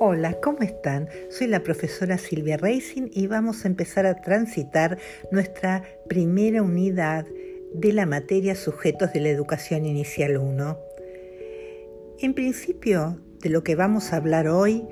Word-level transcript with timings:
Hola, 0.00 0.38
¿cómo 0.40 0.60
están? 0.60 1.08
Soy 1.28 1.48
la 1.48 1.64
profesora 1.64 2.18
Silvia 2.18 2.56
Racing 2.56 3.08
y 3.10 3.26
vamos 3.26 3.64
a 3.64 3.68
empezar 3.68 4.06
a 4.06 4.14
transitar 4.14 4.96
nuestra 5.32 5.82
primera 6.08 6.62
unidad 6.62 7.26
de 7.74 7.92
la 7.92 8.06
materia 8.06 8.54
Sujetos 8.54 9.12
de 9.12 9.22
la 9.22 9.30
Educación 9.30 9.84
Inicial 9.86 10.36
1. 10.36 10.78
En 12.20 12.32
principio, 12.32 13.18
de 13.40 13.50
lo 13.50 13.64
que 13.64 13.74
vamos 13.74 14.12
a 14.12 14.18
hablar 14.18 14.46
hoy 14.46 14.84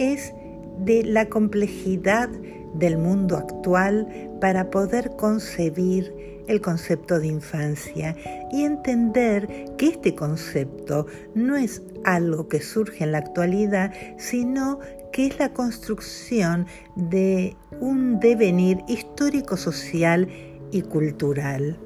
es 0.00 0.34
de 0.80 1.04
la 1.04 1.28
complejidad 1.28 2.28
del 2.74 2.98
mundo 2.98 3.36
actual 3.36 4.08
para 4.40 4.70
poder 4.70 5.16
concebir 5.16 6.14
el 6.48 6.60
concepto 6.60 7.20
de 7.20 7.28
infancia 7.28 8.16
y 8.50 8.62
entender 8.62 9.72
que 9.76 9.88
este 9.88 10.14
concepto 10.14 11.06
no 11.34 11.56
es 11.56 11.82
algo 12.04 12.48
que 12.48 12.60
surge 12.60 13.04
en 13.04 13.12
la 13.12 13.18
actualidad, 13.18 13.92
sino 14.18 14.80
que 15.12 15.26
es 15.26 15.38
la 15.38 15.52
construcción 15.52 16.66
de 16.96 17.56
un 17.80 18.18
devenir 18.18 18.78
histórico, 18.88 19.56
social 19.56 20.28
y 20.72 20.82
cultural. 20.82 21.78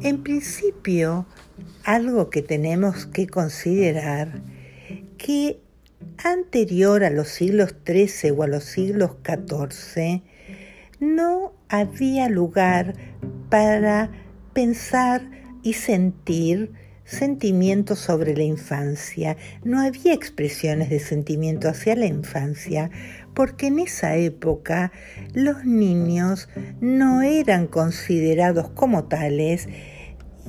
En 0.00 0.22
principio, 0.24 1.26
algo 1.84 2.30
que 2.30 2.42
tenemos 2.42 3.06
que 3.06 3.26
considerar 3.26 4.42
que 5.18 5.60
anterior 6.24 7.04
a 7.04 7.10
los 7.10 7.28
siglos 7.28 7.74
XIII 7.86 8.32
o 8.32 8.42
a 8.42 8.46
los 8.46 8.64
siglos 8.64 9.12
XIV 9.24 10.22
no 11.00 11.52
había 11.68 12.28
lugar 12.28 12.94
para 13.48 14.10
pensar 14.52 15.22
y 15.62 15.74
sentir 15.74 16.72
sentimientos 17.04 17.98
sobre 17.98 18.36
la 18.36 18.44
infancia. 18.44 19.36
No 19.64 19.80
había 19.80 20.14
expresiones 20.14 20.90
de 20.90 21.00
sentimiento 21.00 21.68
hacia 21.68 21.96
la 21.96 22.06
infancia, 22.06 22.90
porque 23.34 23.68
en 23.68 23.80
esa 23.80 24.16
época 24.16 24.92
los 25.34 25.64
niños 25.64 26.48
no 26.80 27.22
eran 27.22 27.66
considerados 27.66 28.70
como 28.70 29.04
tales 29.04 29.68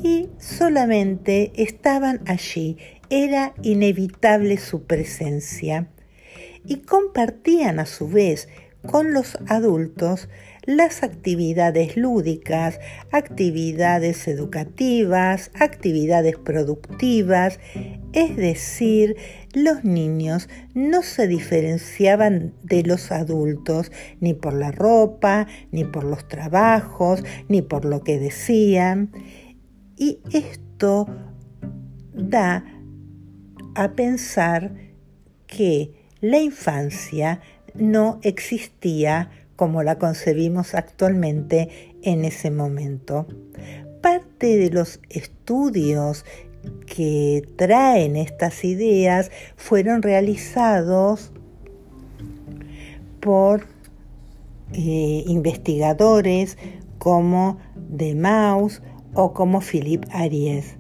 y 0.02 0.30
solamente 0.40 1.52
estaban 1.56 2.22
allí. 2.26 2.78
Era 3.10 3.54
inevitable 3.62 4.58
su 4.58 4.84
presencia. 4.84 5.88
Y 6.66 6.78
compartían 6.78 7.80
a 7.80 7.86
su 7.86 8.08
vez 8.08 8.48
con 8.86 9.14
los 9.14 9.38
adultos 9.48 10.30
las 10.66 11.04
actividades 11.04 11.98
lúdicas, 11.98 12.80
actividades 13.12 14.28
educativas, 14.28 15.52
actividades 15.54 16.38
productivas, 16.38 17.60
es 18.14 18.38
decir, 18.38 19.18
los 19.54 19.84
niños 19.84 20.48
no 20.74 21.02
se 21.04 21.28
diferenciaban 21.28 22.54
de 22.64 22.84
los 22.84 23.12
adultos 23.12 23.92
ni 24.22 24.34
por 24.34 24.54
la 24.54 24.72
ropa, 24.72 25.48
ni 25.72 25.84
por 25.84 26.06
los 26.06 26.28
trabajos, 26.30 27.24
ni 27.50 27.62
por 27.62 27.84
lo 27.84 28.04
que 28.04 28.18
decían. 28.18 29.12
Y 30.04 30.20
esto 30.34 31.08
da 32.14 32.66
a 33.74 33.92
pensar 33.94 34.74
que 35.48 35.94
la 36.20 36.40
infancia 36.40 37.40
no 37.74 38.20
existía 38.22 39.32
como 39.56 39.82
la 39.82 40.00
concebimos 40.00 40.76
actualmente 40.76 41.96
en 42.02 42.26
ese 42.26 42.52
momento. 42.52 43.28
Parte 44.02 44.58
de 44.58 44.72
los 44.72 45.00
estudios 45.08 46.26
que 46.86 47.48
traen 47.56 48.18
estas 48.18 48.66
ideas 48.66 49.32
fueron 49.56 50.02
realizados 50.02 51.32
por 53.22 53.68
eh, 54.74 55.24
investigadores 55.28 56.58
como 56.98 57.58
de 57.76 58.16
Maus 58.16 58.82
o 59.14 59.34
como 59.34 59.62
Philippe 59.62 60.08
Aries 60.12 60.76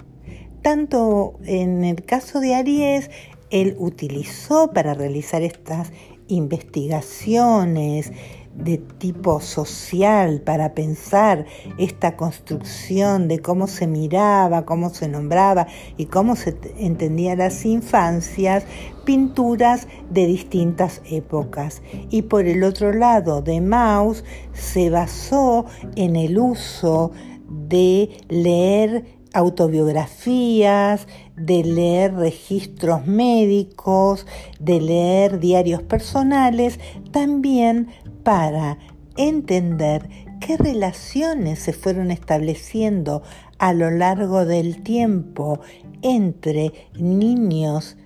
tanto 0.64 1.36
en 1.44 1.84
el 1.84 2.04
caso 2.06 2.40
de 2.40 2.56
Aries, 2.56 3.12
él 3.52 3.76
utilizó 3.78 4.72
para 4.72 4.96
realizar 4.96 5.44
estas 5.44 5.92
investigaciones 6.30 8.14
de 8.56 8.78
tipo 8.78 9.42
social 9.42 10.42
para 10.42 10.74
pensar 10.74 11.46
esta 11.78 12.16
construcción 12.16 13.28
de 13.28 13.40
cómo 13.40 13.68
se 13.68 13.88
miraba, 13.88 14.64
cómo 14.64 14.90
se 14.92 15.10
nombraba 15.10 15.68
y 15.98 16.06
cómo 16.06 16.36
se 16.36 16.56
entendía 16.78 17.36
las 17.36 17.66
infancias, 17.66 18.64
pinturas 19.06 19.88
de 20.12 20.28
distintas 20.28 21.02
épocas. 21.10 21.82
Y 22.10 22.22
por 22.24 22.46
el 22.46 22.64
otro 22.64 22.94
lado, 22.94 23.42
de 23.42 23.60
Maus 23.60 24.24
se 24.54 24.90
basó 24.90 25.66
en 25.96 26.16
el 26.16 26.38
uso 26.38 27.12
de 27.54 28.10
leer 28.30 29.06
autobiografías, 29.34 31.08
de 31.36 31.64
leer 31.64 32.14
registros 32.14 33.06
médicos, 33.08 34.28
de 34.60 34.80
leer 34.80 35.40
diarios 35.40 35.82
personales, 35.82 36.80
también 37.12 37.88
para 38.24 38.78
entender 39.18 40.08
qué 40.40 40.58
relaciones 40.58 41.60
se 41.60 41.74
fueron 41.74 42.12
estableciendo 42.12 43.24
a 43.58 43.74
lo 43.74 43.90
largo 43.92 44.46
del 44.46 44.84
tiempo 44.84 45.60
entre 46.02 46.90
niños, 47.00 47.98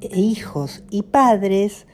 hijos 0.00 0.84
y 0.90 1.02
padres 1.02 1.86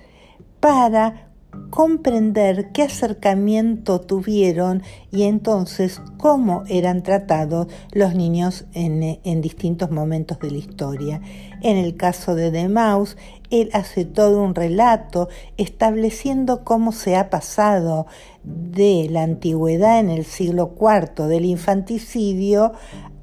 para 0.61 1.26
comprender 1.71 2.73
qué 2.73 2.83
acercamiento 2.83 4.01
tuvieron 4.01 4.83
y 5.11 5.25
entonces 5.25 6.01
cómo 6.17 6.65
eran 6.69 7.03
tratados 7.03 7.67
los 7.93 8.15
niños 8.15 8.67
en, 8.73 9.41
distintos 9.41 9.91
momentos 9.91 10.39
de 10.39 10.51
la 10.51 10.59
historia. 10.59 11.21
En 11.63 11.77
el 11.77 11.97
caso 11.97 12.35
de 12.35 12.51
De 12.51 12.69
Maus, 12.69 13.17
él 13.51 13.71
hace 13.73 14.05
todo 14.05 14.43
un 14.43 14.55
relato 14.55 15.29
estableciendo 15.57 16.65
cómo 16.65 16.93
se 16.93 17.17
ha 17.17 17.31
pasado 17.31 18.07
de 18.45 19.09
la 19.11 19.23
antigüedad 19.23 20.01
en 20.01 20.11
el 20.11 20.25
siglo 20.25 20.75
IV 20.81 21.27
del 21.27 21.45
infanticidio 21.45 22.73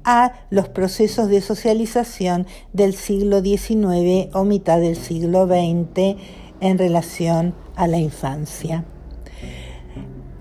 a 0.04 0.32
los 0.50 0.68
procesos 0.68 1.28
de 1.28 1.40
socialización 1.40 2.46
del 2.72 2.94
siglo 2.94 3.40
XIX 3.40 4.28
o 4.34 4.44
mitad 4.44 4.78
del 4.80 4.96
siglo 4.96 5.46
XX 5.46 6.20
en 6.60 6.78
relación 6.78 7.63
a 7.76 7.86
la 7.86 7.98
infancia. 7.98 8.84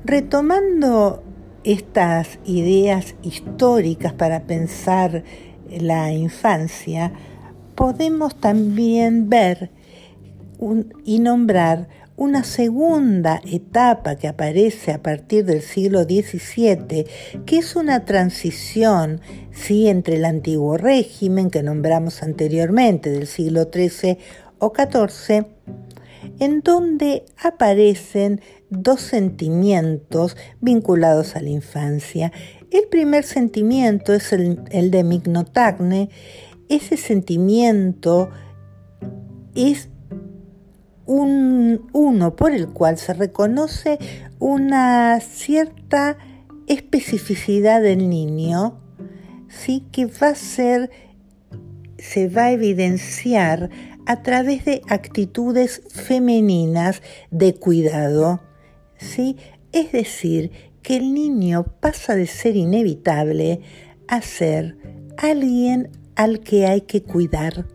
Retomando 0.06 1.24
estas 1.64 2.40
ideas 2.46 3.16
históricas 3.24 4.14
para 4.14 4.44
pensar 4.44 5.24
la 5.70 6.12
infancia, 6.12 7.14
podemos 7.76 8.36
también 8.36 9.30
ver 9.30 9.72
y 11.04 11.20
nombrar 11.20 11.88
una 12.16 12.44
segunda 12.44 13.42
etapa 13.52 14.16
que 14.16 14.28
aparece 14.28 14.92
a 14.92 15.02
partir 15.02 15.46
del 15.46 15.62
siglo 15.62 16.04
XVII, 16.04 17.06
que 17.46 17.58
es 17.58 17.76
una 17.76 18.06
transición 18.06 19.20
¿sí? 19.52 19.88
entre 19.88 20.18
el 20.18 20.26
antiguo 20.26 20.78
régimen 20.78 21.50
que 21.50 21.64
nombramos 21.64 22.22
anteriormente, 22.22 23.10
del 23.10 23.26
siglo 23.26 23.70
XIII 23.74 24.20
o 24.60 24.72
XIV, 24.74 25.48
en 26.40 26.62
donde 26.62 27.26
aparecen 27.42 28.42
dos 28.70 29.02
sentimientos 29.02 30.36
vinculados 30.62 31.36
a 31.36 31.42
la 31.42 31.50
infancia. 31.50 32.32
El 32.72 32.88
primer 32.90 33.24
sentimiento 33.24 34.14
es 34.14 34.34
el, 34.34 34.92
de 34.92 35.04
Mignotagne. 35.04 36.10
Ese 36.70 36.98
sentimiento 36.98 38.30
es 39.54 39.90
un, 41.06 41.88
uno 41.94 42.36
por 42.36 42.52
el 42.52 42.70
cual 42.70 42.98
se 42.98 43.14
reconoce 43.14 44.00
una 44.40 45.20
cierta 45.20 46.18
especificidad 46.68 47.82
del 47.82 48.10
niño, 48.10 48.80
¿sí? 49.50 49.86
que 49.92 50.06
va 50.06 50.30
a 50.30 50.36
ser, 50.36 50.90
se 51.98 52.30
va 52.30 52.46
a 52.46 52.52
evidenciar 52.52 53.70
a 54.06 54.22
través 54.22 54.66
de 54.66 54.82
actitudes 54.90 55.82
femeninas 55.90 57.02
de 57.32 57.54
cuidado. 57.56 58.42
¿sí? 58.98 59.38
Es 59.72 59.92
decir, 59.92 60.52
que 60.82 60.98
el 60.98 61.14
niño 61.14 61.66
pasa 61.80 62.16
de 62.16 62.28
ser 62.28 62.56
inevitable 62.56 63.62
a 64.08 64.22
ser 64.22 64.78
alguien 65.18 65.90
al 66.16 66.42
que 66.42 66.68
hay 66.68 66.82
que 66.82 67.04
cuidar. 67.04 67.66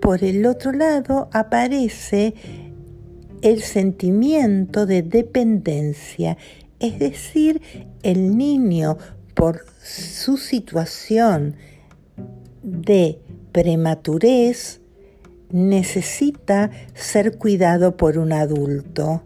Por 0.00 0.24
el 0.24 0.44
otro 0.46 0.72
lado 0.72 1.28
aparece 1.32 2.34
el 3.42 3.62
sentimiento 3.62 4.86
de 4.86 5.02
dependencia. 5.02 6.36
Es 6.80 6.98
decir, 6.98 7.60
el 8.02 8.36
niño 8.36 8.98
por 9.34 9.64
su 9.82 10.36
situación 10.36 11.56
de 12.62 13.18
prematurez 13.52 14.77
necesita 15.50 16.70
ser 16.94 17.38
cuidado 17.38 17.96
por 17.96 18.18
un 18.18 18.32
adulto 18.32 19.22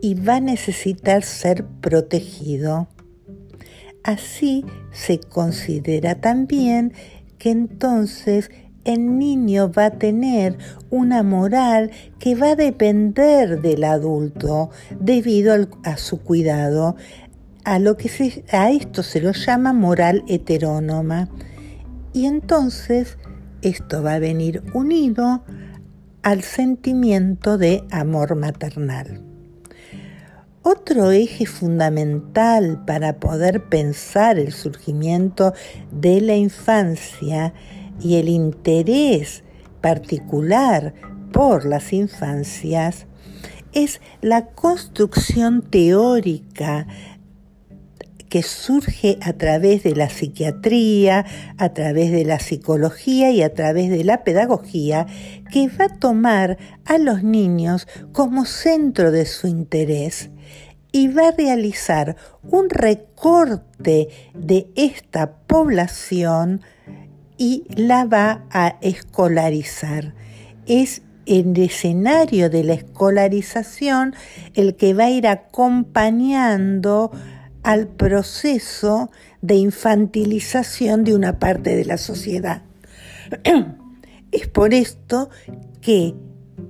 y 0.00 0.14
va 0.14 0.36
a 0.36 0.40
necesitar 0.40 1.22
ser 1.22 1.64
protegido. 1.80 2.88
Así 4.02 4.64
se 4.92 5.18
considera 5.18 6.20
también 6.20 6.92
que 7.38 7.50
entonces 7.50 8.50
el 8.84 9.18
niño 9.18 9.72
va 9.72 9.86
a 9.86 9.98
tener 9.98 10.58
una 10.90 11.22
moral 11.22 11.90
que 12.18 12.34
va 12.34 12.50
a 12.50 12.56
depender 12.56 13.62
del 13.62 13.84
adulto 13.84 14.70
debido 15.00 15.54
a 15.84 15.96
su 15.96 16.20
cuidado. 16.20 16.96
A, 17.64 17.78
lo 17.78 17.96
que 17.96 18.10
a 18.52 18.70
esto 18.70 19.02
se 19.02 19.22
lo 19.22 19.32
llama 19.32 19.72
moral 19.72 20.22
heterónoma. 20.28 21.30
Y 22.12 22.26
entonces 22.26 23.16
esto 23.64 24.02
va 24.02 24.14
a 24.14 24.18
venir 24.18 24.62
unido 24.72 25.42
al 26.22 26.42
sentimiento 26.42 27.58
de 27.58 27.84
amor 27.90 28.34
maternal. 28.36 29.22
Otro 30.62 31.10
eje 31.10 31.44
fundamental 31.44 32.84
para 32.86 33.20
poder 33.20 33.64
pensar 33.68 34.38
el 34.38 34.52
surgimiento 34.52 35.52
de 35.90 36.22
la 36.22 36.36
infancia 36.36 37.52
y 38.00 38.16
el 38.16 38.30
interés 38.30 39.44
particular 39.82 40.94
por 41.32 41.66
las 41.66 41.92
infancias 41.92 43.06
es 43.74 44.00
la 44.22 44.46
construcción 44.46 45.60
teórica 45.62 46.86
que 48.34 48.42
surge 48.42 49.16
a 49.22 49.34
través 49.34 49.84
de 49.84 49.94
la 49.94 50.10
psiquiatría, 50.10 51.24
a 51.56 51.68
través 51.68 52.10
de 52.10 52.24
la 52.24 52.40
psicología 52.40 53.30
y 53.30 53.42
a 53.42 53.54
través 53.54 53.90
de 53.90 54.02
la 54.02 54.24
pedagogía, 54.24 55.06
que 55.52 55.68
va 55.68 55.84
a 55.84 55.98
tomar 56.00 56.58
a 56.84 56.98
los 56.98 57.22
niños 57.22 57.86
como 58.10 58.44
centro 58.44 59.12
de 59.12 59.24
su 59.24 59.46
interés 59.46 60.30
y 60.90 61.06
va 61.06 61.28
a 61.28 61.30
realizar 61.30 62.16
un 62.42 62.70
recorte 62.70 64.08
de 64.34 64.66
esta 64.74 65.36
población 65.46 66.60
y 67.38 67.62
la 67.68 68.04
va 68.04 68.46
a 68.50 68.78
escolarizar. 68.80 70.12
Es 70.66 71.02
el 71.26 71.56
escenario 71.56 72.50
de 72.50 72.64
la 72.64 72.74
escolarización 72.74 74.12
el 74.54 74.74
que 74.74 74.92
va 74.92 75.04
a 75.04 75.10
ir 75.10 75.28
acompañando 75.28 77.12
al 77.64 77.88
proceso 77.88 79.10
de 79.42 79.56
infantilización 79.56 81.02
de 81.02 81.14
una 81.14 81.38
parte 81.38 81.74
de 81.74 81.84
la 81.84 81.98
sociedad. 81.98 82.62
Es 84.30 84.48
por 84.48 84.74
esto 84.74 85.30
que 85.80 86.14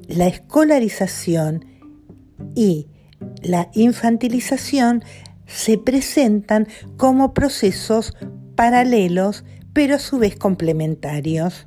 la 0.07 0.27
escolarización 0.27 1.65
y 2.55 2.89
la 3.43 3.71
infantilización 3.73 5.03
se 5.47 5.79
presentan 5.79 6.69
como 6.99 7.33
procesos 7.33 8.15
paralelos, 8.55 9.45
pero 9.73 9.97
a 9.97 9.99
su 9.99 10.19
vez 10.19 10.37
complementarios. 10.37 11.67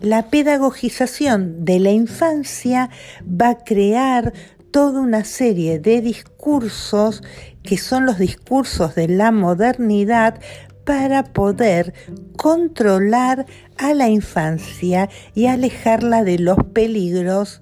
La 0.00 0.30
pedagogización 0.30 1.64
de 1.64 1.80
la 1.80 1.90
infancia 1.90 2.88
va 3.24 3.48
a 3.48 3.64
crear 3.64 4.32
toda 4.78 5.00
una 5.00 5.24
serie 5.24 5.80
de 5.80 6.00
discursos 6.00 7.24
que 7.64 7.76
son 7.76 8.06
los 8.06 8.16
discursos 8.16 8.94
de 8.94 9.08
la 9.08 9.32
modernidad 9.32 10.38
para 10.84 11.24
poder 11.24 11.94
controlar 12.36 13.44
a 13.76 13.92
la 13.92 14.08
infancia 14.08 15.10
y 15.34 15.46
alejarla 15.46 16.22
de 16.22 16.38
los 16.38 16.58
peligros 16.72 17.60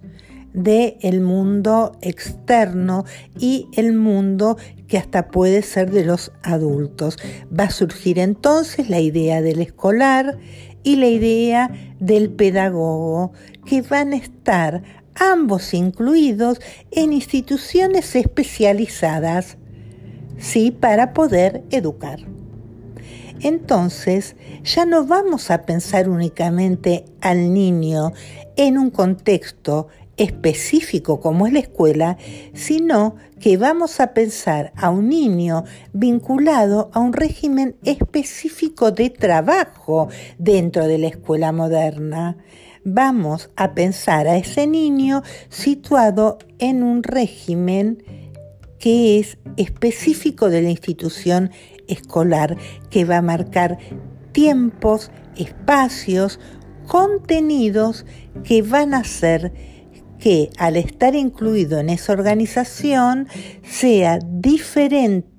del 0.52 1.22
mundo 1.22 1.96
externo 2.02 3.06
y 3.38 3.66
el 3.72 3.94
mundo 3.94 4.58
que 4.86 4.98
hasta 4.98 5.28
puede 5.28 5.62
ser 5.62 5.92
de 5.92 6.04
los 6.04 6.32
adultos. 6.42 7.16
Va 7.58 7.64
a 7.64 7.70
surgir 7.70 8.18
entonces 8.18 8.90
la 8.90 9.00
idea 9.00 9.40
del 9.40 9.62
escolar 9.62 10.36
y 10.82 10.96
la 10.96 11.08
idea 11.08 11.70
del 11.98 12.28
pedagogo, 12.28 13.32
que 13.64 13.80
van 13.80 14.12
a 14.12 14.16
estar 14.16 15.05
ambos 15.18 15.74
incluidos 15.74 16.60
en 16.90 17.12
instituciones 17.12 18.14
especializadas, 18.14 19.56
sí, 20.38 20.70
para 20.70 21.12
poder 21.12 21.64
educar. 21.70 22.20
Entonces, 23.40 24.36
ya 24.64 24.86
no 24.86 25.04
vamos 25.04 25.50
a 25.50 25.62
pensar 25.66 26.08
únicamente 26.08 27.04
al 27.20 27.52
niño 27.52 28.12
en 28.56 28.78
un 28.78 28.90
contexto 28.90 29.88
específico 30.16 31.20
como 31.20 31.46
es 31.46 31.52
la 31.52 31.58
escuela, 31.58 32.16
sino 32.54 33.16
que 33.38 33.58
vamos 33.58 34.00
a 34.00 34.14
pensar 34.14 34.72
a 34.76 34.88
un 34.88 35.10
niño 35.10 35.64
vinculado 35.92 36.90
a 36.94 37.00
un 37.00 37.12
régimen 37.12 37.76
específico 37.84 38.92
de 38.92 39.10
trabajo 39.10 40.08
dentro 40.38 40.86
de 40.86 40.96
la 40.98 41.08
escuela 41.08 41.52
moderna 41.52 42.38
vamos 42.86 43.50
a 43.56 43.74
pensar 43.74 44.28
a 44.28 44.36
ese 44.36 44.68
niño 44.68 45.22
situado 45.48 46.38
en 46.60 46.84
un 46.84 47.02
régimen 47.02 48.02
que 48.78 49.18
es 49.18 49.38
específico 49.56 50.48
de 50.48 50.62
la 50.62 50.70
institución 50.70 51.50
escolar, 51.88 52.56
que 52.88 53.04
va 53.04 53.18
a 53.18 53.22
marcar 53.22 53.78
tiempos, 54.30 55.10
espacios, 55.36 56.38
contenidos 56.86 58.06
que 58.44 58.62
van 58.62 58.94
a 58.94 58.98
hacer 58.98 59.52
que 60.20 60.50
al 60.56 60.76
estar 60.76 61.16
incluido 61.16 61.80
en 61.80 61.90
esa 61.90 62.12
organización 62.12 63.26
sea 63.62 64.20
diferente 64.22 65.35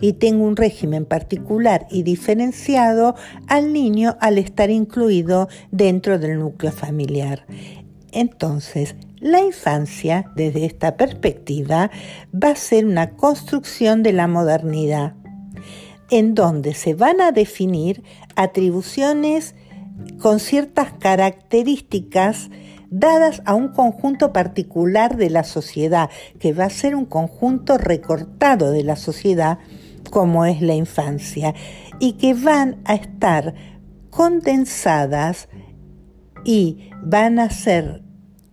y 0.00 0.14
tengo 0.14 0.44
un 0.44 0.56
régimen 0.56 1.04
particular 1.04 1.86
y 1.90 2.02
diferenciado 2.02 3.14
al 3.46 3.72
niño 3.72 4.16
al 4.20 4.38
estar 4.38 4.70
incluido 4.70 5.48
dentro 5.70 6.18
del 6.18 6.38
núcleo 6.38 6.72
familiar. 6.72 7.46
Entonces, 8.12 8.94
la 9.20 9.40
infancia, 9.42 10.30
desde 10.36 10.64
esta 10.64 10.96
perspectiva, 10.96 11.90
va 12.32 12.50
a 12.50 12.56
ser 12.56 12.86
una 12.86 13.10
construcción 13.10 14.02
de 14.02 14.12
la 14.12 14.28
modernidad, 14.28 15.14
en 16.10 16.34
donde 16.34 16.74
se 16.74 16.94
van 16.94 17.20
a 17.20 17.32
definir 17.32 18.02
atribuciones 18.36 19.54
con 20.20 20.40
ciertas 20.40 20.92
características 20.92 22.50
dadas 22.90 23.42
a 23.44 23.54
un 23.54 23.68
conjunto 23.68 24.32
particular 24.32 25.16
de 25.16 25.30
la 25.30 25.44
sociedad, 25.44 26.10
que 26.38 26.52
va 26.52 26.64
a 26.64 26.70
ser 26.70 26.94
un 26.94 27.04
conjunto 27.04 27.78
recortado 27.78 28.70
de 28.70 28.84
la 28.84 28.96
sociedad 28.96 29.58
como 30.10 30.44
es 30.46 30.62
la 30.62 30.74
infancia, 30.74 31.54
y 31.98 32.12
que 32.12 32.34
van 32.34 32.80
a 32.84 32.94
estar 32.94 33.54
condensadas 34.10 35.48
y 36.44 36.90
van 37.02 37.38
a 37.38 37.50
ser 37.50 38.02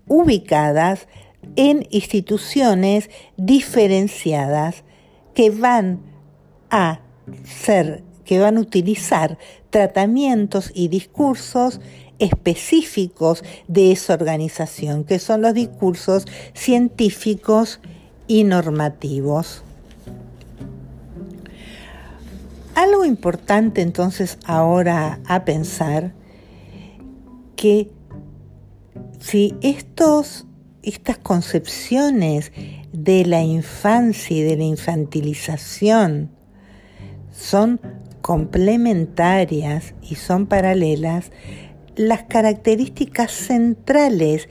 ubicadas 0.07 1.07
en 1.55 1.87
instituciones 1.91 3.09
diferenciadas 3.37 4.83
que 5.33 5.49
van 5.49 6.01
a 6.69 7.01
ser, 7.43 8.03
que 8.25 8.39
van 8.39 8.57
a 8.57 8.61
utilizar 8.61 9.37
tratamientos 9.69 10.71
y 10.73 10.87
discursos 10.87 11.79
específicos 12.19 13.43
de 13.67 13.91
esa 13.91 14.13
organización, 14.13 15.03
que 15.03 15.19
son 15.19 15.41
los 15.41 15.53
discursos 15.53 16.25
científicos 16.53 17.79
y 18.27 18.43
normativos. 18.43 19.63
Algo 22.75 23.05
importante 23.05 23.81
entonces 23.81 24.37
ahora 24.45 25.19
a 25.25 25.45
pensar 25.45 26.13
que 27.55 27.89
si 29.19 29.55
estos, 29.61 30.45
estas 30.83 31.17
concepciones 31.17 32.51
de 32.91 33.25
la 33.25 33.41
infancia 33.41 34.37
y 34.37 34.41
de 34.43 34.57
la 34.57 34.65
infantilización 34.65 36.31
son 37.31 37.79
complementarias 38.21 39.93
y 40.01 40.15
son 40.15 40.47
paralelas, 40.47 41.31
las 41.95 42.23
características 42.23 43.31
centrales 43.31 44.49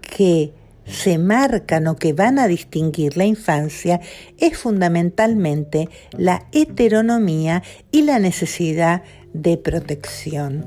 que 0.00 0.52
se 0.84 1.18
marcan 1.18 1.86
o 1.86 1.96
que 1.96 2.12
van 2.12 2.38
a 2.38 2.48
distinguir 2.48 3.16
la 3.16 3.24
infancia 3.24 4.00
es 4.38 4.58
fundamentalmente 4.58 5.88
la 6.12 6.46
heteronomía 6.52 7.62
y 7.90 8.02
la 8.02 8.18
necesidad 8.18 9.02
de 9.32 9.56
protección. 9.56 10.66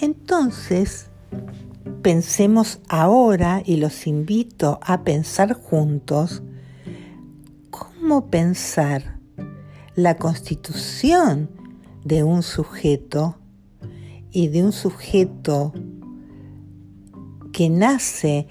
Entonces, 0.00 1.10
pensemos 2.00 2.80
ahora, 2.88 3.62
y 3.66 3.76
los 3.76 4.06
invito 4.06 4.80
a 4.82 5.02
pensar 5.04 5.52
juntos, 5.52 6.42
cómo 7.70 8.30
pensar 8.30 9.18
la 9.94 10.16
constitución 10.16 11.59
de 12.04 12.22
un 12.22 12.42
sujeto 12.42 13.36
y 14.30 14.48
de 14.48 14.62
un 14.62 14.72
sujeto 14.72 15.72
que 17.52 17.68
nace 17.68 18.46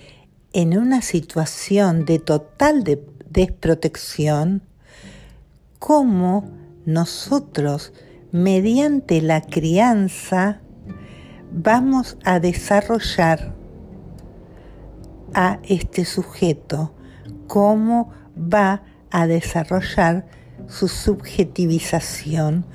en 0.54 0.78
una 0.78 1.02
situación 1.02 2.06
de 2.06 2.20
total 2.20 2.84
desprotección, 3.30 4.64
cómo 5.78 6.50
nosotros, 6.86 7.94
mediante 8.32 9.22
la 9.22 9.42
crianza, 9.42 10.62
vamos 11.52 12.18
a 12.24 12.40
desarrollar 12.40 13.56
a 15.34 15.60
este 15.64 16.06
sujeto, 16.06 16.94
cómo 17.48 18.12
va 18.36 18.84
a 19.12 19.28
desarrollar 19.28 20.28
su 20.68 20.88
subjetivización, 20.88 22.66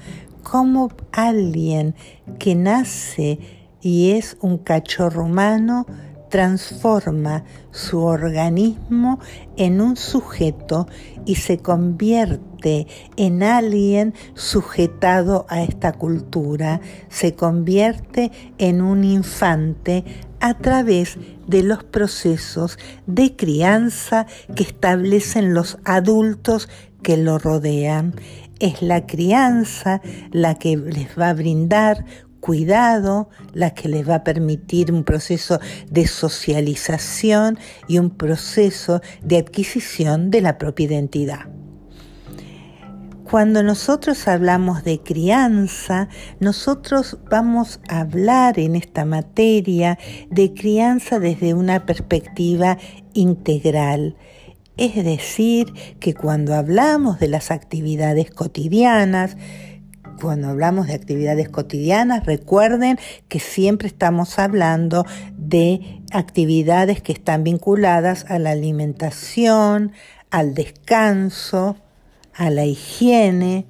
como 0.44 0.92
alguien 1.10 1.96
que 2.38 2.54
nace 2.54 3.40
y 3.80 4.12
es 4.12 4.36
un 4.40 4.58
cachorro 4.58 5.24
humano 5.24 5.86
transforma 6.34 7.44
su 7.70 8.00
organismo 8.00 9.20
en 9.56 9.80
un 9.80 9.96
sujeto 9.96 10.88
y 11.24 11.36
se 11.36 11.58
convierte 11.58 12.88
en 13.16 13.44
alguien 13.44 14.14
sujetado 14.34 15.46
a 15.48 15.62
esta 15.62 15.92
cultura, 15.92 16.80
se 17.08 17.34
convierte 17.36 18.32
en 18.58 18.82
un 18.82 19.04
infante 19.04 20.04
a 20.40 20.54
través 20.54 21.18
de 21.46 21.62
los 21.62 21.84
procesos 21.84 22.80
de 23.06 23.36
crianza 23.36 24.26
que 24.56 24.64
establecen 24.64 25.54
los 25.54 25.78
adultos 25.84 26.68
que 27.02 27.16
lo 27.16 27.38
rodean. 27.38 28.16
Es 28.60 28.82
la 28.82 29.06
crianza 29.06 30.00
la 30.30 30.54
que 30.54 30.76
les 30.76 31.18
va 31.18 31.30
a 31.30 31.34
brindar 31.34 32.04
cuidado, 32.44 33.30
la 33.54 33.72
que 33.72 33.88
les 33.88 34.06
va 34.06 34.16
a 34.16 34.24
permitir 34.24 34.92
un 34.92 35.02
proceso 35.02 35.60
de 35.90 36.06
socialización 36.06 37.58
y 37.88 37.98
un 37.98 38.10
proceso 38.10 39.00
de 39.22 39.38
adquisición 39.38 40.30
de 40.30 40.42
la 40.42 40.58
propia 40.58 40.84
identidad. 40.84 41.46
Cuando 43.24 43.62
nosotros 43.62 44.28
hablamos 44.28 44.84
de 44.84 45.00
crianza, 45.00 46.08
nosotros 46.38 47.16
vamos 47.30 47.80
a 47.88 48.00
hablar 48.00 48.58
en 48.58 48.76
esta 48.76 49.06
materia 49.06 49.98
de 50.30 50.52
crianza 50.52 51.18
desde 51.18 51.54
una 51.54 51.86
perspectiva 51.86 52.76
integral. 53.14 54.16
Es 54.76 54.96
decir, 54.96 55.72
que 56.00 56.14
cuando 56.14 56.54
hablamos 56.54 57.20
de 57.20 57.28
las 57.28 57.50
actividades 57.50 58.30
cotidianas, 58.30 59.36
cuando 60.20 60.48
hablamos 60.48 60.88
de 60.88 60.94
actividades 60.94 61.48
cotidianas, 61.48 62.26
recuerden 62.26 62.98
que 63.28 63.40
siempre 63.40 63.88
estamos 63.88 64.38
hablando 64.38 65.04
de 65.36 66.02
actividades 66.12 67.02
que 67.02 67.12
están 67.12 67.44
vinculadas 67.44 68.26
a 68.28 68.38
la 68.38 68.50
alimentación, 68.50 69.92
al 70.30 70.54
descanso, 70.54 71.76
a 72.34 72.50
la 72.50 72.64
higiene, 72.64 73.66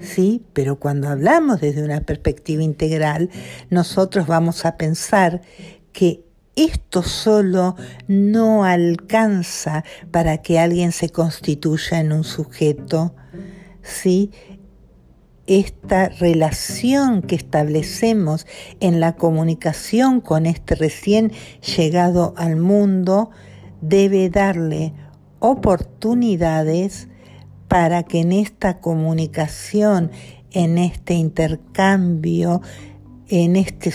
¿sí? 0.00 0.44
Pero 0.52 0.80
cuando 0.80 1.08
hablamos 1.08 1.60
desde 1.60 1.84
una 1.84 2.00
perspectiva 2.00 2.62
integral, 2.62 3.30
nosotros 3.70 4.26
vamos 4.26 4.64
a 4.64 4.76
pensar 4.76 5.42
que 5.92 6.25
esto 6.56 7.02
solo 7.02 7.76
no 8.08 8.64
alcanza 8.64 9.84
para 10.10 10.38
que 10.38 10.58
alguien 10.58 10.92
se 10.92 11.10
constituya 11.10 12.00
en 12.00 12.12
un 12.12 12.24
sujeto, 12.24 13.14
¿sí? 13.82 14.32
esta 15.46 16.08
relación 16.08 17.22
que 17.22 17.36
establecemos 17.36 18.46
en 18.80 18.98
la 18.98 19.14
comunicación 19.14 20.20
con 20.20 20.44
este 20.46 20.74
recién 20.74 21.32
llegado 21.76 22.34
al 22.36 22.56
mundo 22.56 23.30
debe 23.80 24.28
darle 24.28 24.92
oportunidades 25.38 27.08
para 27.68 28.02
que 28.02 28.20
en 28.20 28.32
esta 28.32 28.80
comunicación, 28.80 30.10
en 30.50 30.78
este 30.78 31.14
intercambio, 31.14 32.62
en 33.28 33.56
este 33.56 33.90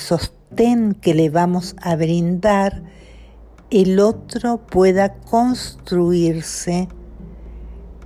que 0.55 1.13
le 1.15 1.29
vamos 1.29 1.75
a 1.81 1.95
brindar, 1.95 2.83
el 3.69 3.99
otro 3.99 4.57
pueda 4.67 5.13
construirse 5.13 6.87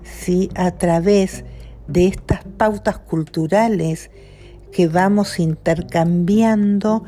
¿sí? 0.03 0.49
a 0.55 0.71
través 0.71 1.43
de 1.87 2.07
estas 2.07 2.43
pautas 2.57 2.99
culturales 2.99 4.11
que 4.71 4.87
vamos 4.87 5.39
intercambiando 5.39 7.03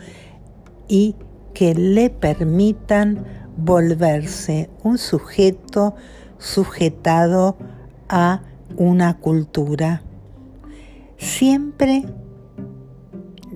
y 0.87 1.15
que 1.53 1.75
le 1.75 2.09
permitan 2.09 3.23
volverse 3.57 4.69
un 4.83 4.97
sujeto 4.97 5.95
sujetado 6.39 7.57
a 8.09 8.41
una 8.75 9.17
cultura. 9.17 10.01
Siempre 11.17 12.05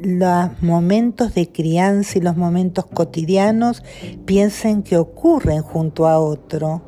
los 0.03 0.61
momentos 0.61 1.33
de 1.35 1.51
crianza 1.51 2.17
y 2.17 2.21
los 2.21 2.35
momentos 2.35 2.85
cotidianos 2.85 3.83
piensen 4.25 4.83
que 4.83 4.97
ocurren 4.97 5.61
junto 5.61 6.07
a 6.07 6.19
otro 6.19 6.81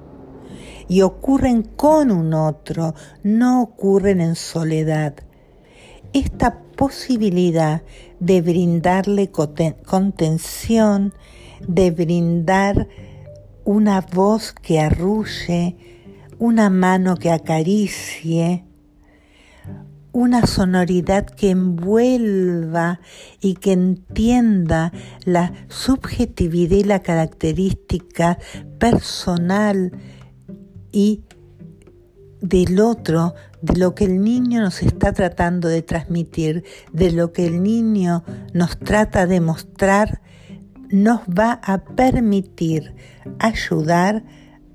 y 0.88 1.02
ocurren 1.02 1.64
con 1.64 2.12
un 2.12 2.34
otro, 2.34 2.94
no 3.24 3.62
ocurren 3.62 4.22
en 4.22 4.36
soledad. 4.36 5.16
Esta 6.12 6.60
posibilidad 6.76 7.84
de 8.20 8.42
brindarle 8.42 9.32
contención, 9.32 11.14
de 11.68 11.92
brindar 11.92 12.88
una 13.64 14.02
voz 14.02 14.54
que 14.54 14.80
arrulle, 14.80 15.78
una 16.40 16.70
mano 16.70 17.16
que 17.16 17.32
acaricie, 17.32 18.66
una 20.14 20.46
sonoridad 20.46 21.26
que 21.26 21.50
envuelva 21.50 23.02
y 23.42 23.56
que 23.56 23.74
entienda 23.74 24.94
la 25.26 25.52
subjetividad 25.68 26.78
y 26.78 26.84
la 26.84 27.02
característica 27.02 28.38
personal 28.78 29.92
y 30.92 31.24
del 32.42 32.80
otro, 32.80 33.34
de 33.62 33.80
lo 33.80 33.96
que 33.96 34.06
el 34.06 34.22
niño 34.22 34.62
nos 34.62 34.84
está 34.84 35.14
tratando 35.14 35.68
de 35.68 35.82
transmitir, 35.82 36.64
de 36.92 37.12
lo 37.12 37.34
que 37.34 37.48
el 37.48 37.64
niño 37.64 38.24
nos 38.54 38.78
trata 38.78 39.26
de 39.26 39.42
mostrar, 39.42 40.22
nos 40.90 41.22
va 41.22 41.60
a 41.64 41.84
permitir 41.86 42.94
ayudar 43.40 44.24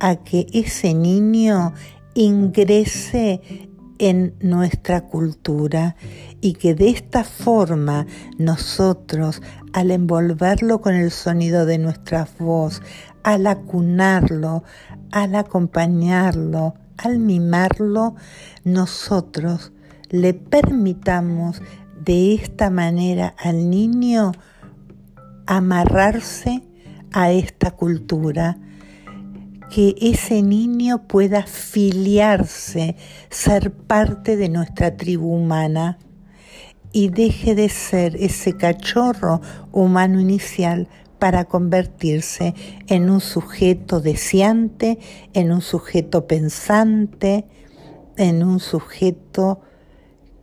a 0.00 0.16
que 0.16 0.46
ese 0.52 0.94
niño 0.94 1.74
ingrese 2.14 3.67
en 3.98 4.34
nuestra 4.40 5.02
cultura 5.02 5.96
y 6.40 6.54
que 6.54 6.74
de 6.74 6.90
esta 6.90 7.24
forma 7.24 8.06
nosotros, 8.38 9.42
al 9.72 9.90
envolverlo 9.90 10.80
con 10.80 10.94
el 10.94 11.10
sonido 11.10 11.66
de 11.66 11.78
nuestra 11.78 12.28
voz, 12.38 12.82
al 13.22 13.46
acunarlo, 13.46 14.64
al 15.10 15.34
acompañarlo, 15.34 16.74
al 16.96 17.18
mimarlo, 17.18 18.14
nosotros 18.64 19.72
le 20.10 20.34
permitamos 20.34 21.60
de 22.04 22.34
esta 22.34 22.70
manera 22.70 23.34
al 23.38 23.70
niño 23.70 24.32
amarrarse 25.46 26.62
a 27.12 27.30
esta 27.30 27.70
cultura, 27.70 28.58
que 29.70 29.94
ese 30.00 30.42
niño 30.42 31.06
pueda 31.06 31.44
filiarse, 31.44 32.96
ser 33.30 33.72
parte 33.72 34.36
de 34.36 34.48
nuestra 34.48 34.96
tribu 34.96 35.34
humana 35.34 35.98
y 36.92 37.08
deje 37.08 37.54
de 37.54 37.68
ser 37.68 38.16
ese 38.16 38.56
cachorro 38.56 39.40
humano 39.72 40.20
inicial 40.20 40.88
para 41.18 41.44
convertirse 41.44 42.54
en 42.86 43.10
un 43.10 43.20
sujeto 43.20 44.00
deseante, 44.00 44.98
en 45.34 45.52
un 45.52 45.60
sujeto 45.60 46.26
pensante, 46.26 47.44
en 48.16 48.42
un 48.42 48.60
sujeto 48.60 49.60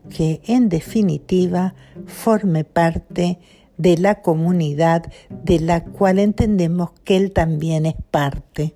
que 0.09 0.41
en 0.45 0.69
definitiva 0.69 1.73
forme 2.05 2.63
parte 2.63 3.39
de 3.77 3.97
la 3.97 4.21
comunidad 4.21 5.11
de 5.29 5.59
la 5.59 5.83
cual 5.83 6.19
entendemos 6.19 6.91
que 7.03 7.17
él 7.17 7.31
también 7.31 7.85
es 7.85 7.95
parte. 8.11 8.75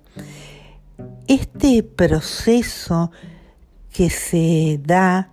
Este 1.26 1.82
proceso 1.82 3.10
que 3.92 4.10
se 4.10 4.80
da 4.84 5.30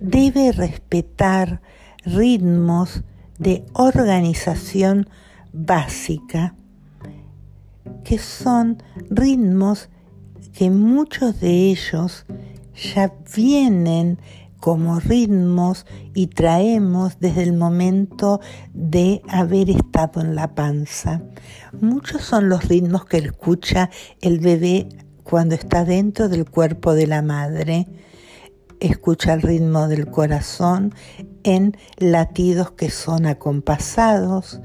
debe 0.00 0.52
respetar 0.52 1.62
ritmos 2.04 3.02
de 3.38 3.64
organización 3.72 5.08
básica, 5.52 6.54
que 8.04 8.18
son 8.18 8.82
ritmos 9.10 9.88
que 10.52 10.70
muchos 10.70 11.40
de 11.40 11.70
ellos 11.70 12.26
ya 12.94 13.12
vienen 13.34 14.18
como 14.62 15.00
ritmos 15.00 15.86
y 16.14 16.28
traemos 16.28 17.18
desde 17.18 17.42
el 17.42 17.52
momento 17.52 18.40
de 18.72 19.20
haber 19.26 19.68
estado 19.70 20.20
en 20.20 20.36
la 20.36 20.54
panza. 20.54 21.20
Muchos 21.80 22.22
son 22.22 22.48
los 22.48 22.68
ritmos 22.68 23.04
que 23.04 23.16
escucha 23.16 23.90
el 24.20 24.38
bebé 24.38 24.88
cuando 25.24 25.56
está 25.56 25.84
dentro 25.84 26.28
del 26.28 26.48
cuerpo 26.48 26.94
de 26.94 27.08
la 27.08 27.22
madre. 27.22 27.88
Escucha 28.78 29.32
el 29.34 29.42
ritmo 29.42 29.88
del 29.88 30.08
corazón 30.08 30.94
en 31.42 31.76
latidos 31.98 32.70
que 32.70 32.88
son 32.88 33.26
acompasados. 33.26 34.60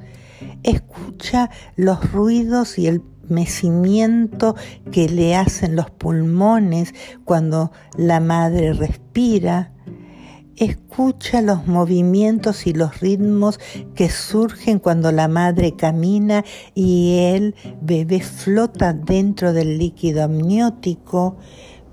Escucha 0.62 1.50
los 1.76 2.12
ruidos 2.12 2.78
y 2.78 2.86
el 2.86 3.02
mecimiento 3.30 4.56
que 4.92 5.10
le 5.10 5.36
hacen 5.36 5.76
los 5.76 5.90
pulmones 5.90 6.94
cuando 7.26 7.72
la 7.98 8.20
madre 8.20 8.74
respira 8.74 9.74
Escucha 10.58 11.44
los 11.44 11.68
movimientos 11.68 12.66
y 12.66 12.74
los 12.74 13.00
ritmos 13.00 13.60
que 13.94 14.10
surgen 14.10 14.80
cuando 14.80 15.12
la 15.12 15.28
madre 15.28 15.76
camina 15.76 16.44
y 16.74 17.20
el 17.20 17.54
bebé 17.80 18.22
flota 18.22 18.92
dentro 18.92 19.54
del 19.54 19.78
líquido 19.78 20.24
amniótico. 20.24 21.38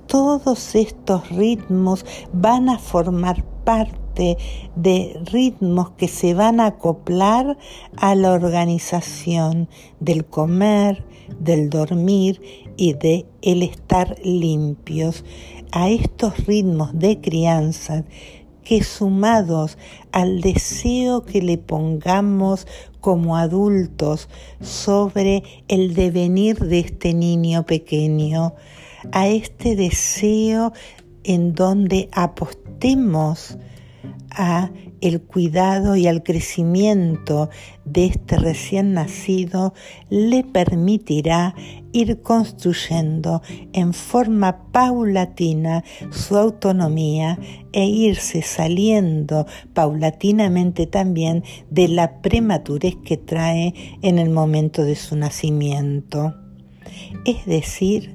Todos 0.06 0.76
estos 0.76 1.28
ritmos 1.28 2.06
van 2.33 2.71
a 2.71 2.78
formar 2.78 3.44
parte 3.64 4.38
de 4.76 5.21
ritmos 5.30 5.90
que 5.90 6.09
se 6.09 6.33
van 6.33 6.59
a 6.59 6.68
acoplar 6.68 7.59
a 7.99 8.14
la 8.14 8.33
organización 8.33 9.68
del 10.00 10.25
comer, 10.25 11.04
del 11.38 11.68
dormir 11.68 12.40
y 12.78 12.94
de 12.94 13.26
el 13.42 13.62
estar 13.62 14.16
limpios. 14.25 15.23
A 15.71 15.90
estos 15.90 16.47
ritmos 16.47 16.99
de 16.99 17.21
crianza 17.21 18.04
que 18.64 18.83
sumados 18.83 19.78
al 20.12 20.40
deseo 20.40 21.25
que 21.25 21.42
le 21.42 21.59
pongamos 21.59 22.66
como 23.00 23.37
adultos 23.37 24.28
sobre 24.61 25.42
el 25.68 25.94
devenir 25.94 26.59
de 26.59 26.80
este 26.80 27.12
niño 27.14 27.64
pequeño, 27.64 28.54
a 29.12 29.28
este 29.28 29.76
deseo 29.76 30.73
en 31.23 31.54
donde 31.54 32.09
apostemos 32.12 33.59
a 34.30 34.71
el 35.01 35.21
cuidado 35.21 35.97
y 35.97 36.07
al 36.07 36.23
crecimiento 36.23 37.51
de 37.85 38.07
este 38.07 38.37
recién 38.37 38.95
nacido 38.95 39.75
le 40.11 40.45
permitirá 40.45 41.55
ir 41.93 42.23
construyendo 42.23 43.43
en 43.73 43.93
forma 43.93 44.71
paulatina 44.73 45.85
su 46.11 46.37
autonomía 46.37 47.39
e 47.73 47.87
irse 47.87 48.43
saliendo 48.43 49.47
paulatinamente 49.75 50.87
también 50.87 51.45
de 51.71 51.89
la 51.89 52.21
prematurez 52.21 52.97
que 53.05 53.17
trae 53.17 53.75
en 54.03 54.19
el 54.19 54.31
momento 54.31 54.85
de 54.85 54.97
su 54.97 55.17
nacimiento. 55.17 56.35
Es 57.25 57.47
decir, 57.47 58.13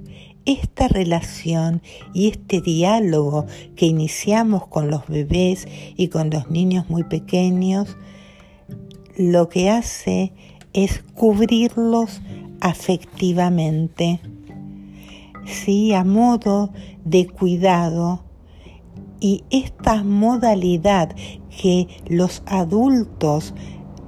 esta 0.50 0.88
relación 0.88 1.84
y 2.12 2.28
este 2.28 2.60
diálogo 2.60 3.46
que 3.76 3.86
iniciamos 3.86 4.66
con 4.66 4.90
los 4.90 5.08
bebés 5.08 5.68
y 5.96 6.08
con 6.08 6.32
los 6.32 6.50
niños 6.50 6.90
muy 6.90 7.04
pequeños, 7.04 7.98
lo 9.16 9.48
que 9.48 9.70
hace 9.70 10.34
es 10.74 11.04
cubrirlos 11.14 12.22
afectivamente, 12.62 14.22
sí, 15.46 15.94
a 15.94 16.04
modo 16.04 16.72
de 17.06 17.28
cuidado. 17.28 18.24
Y 19.20 19.44
esta 19.52 20.04
modalidad 20.04 21.14
que 21.62 21.88
los 22.08 22.42
adultos 22.48 23.54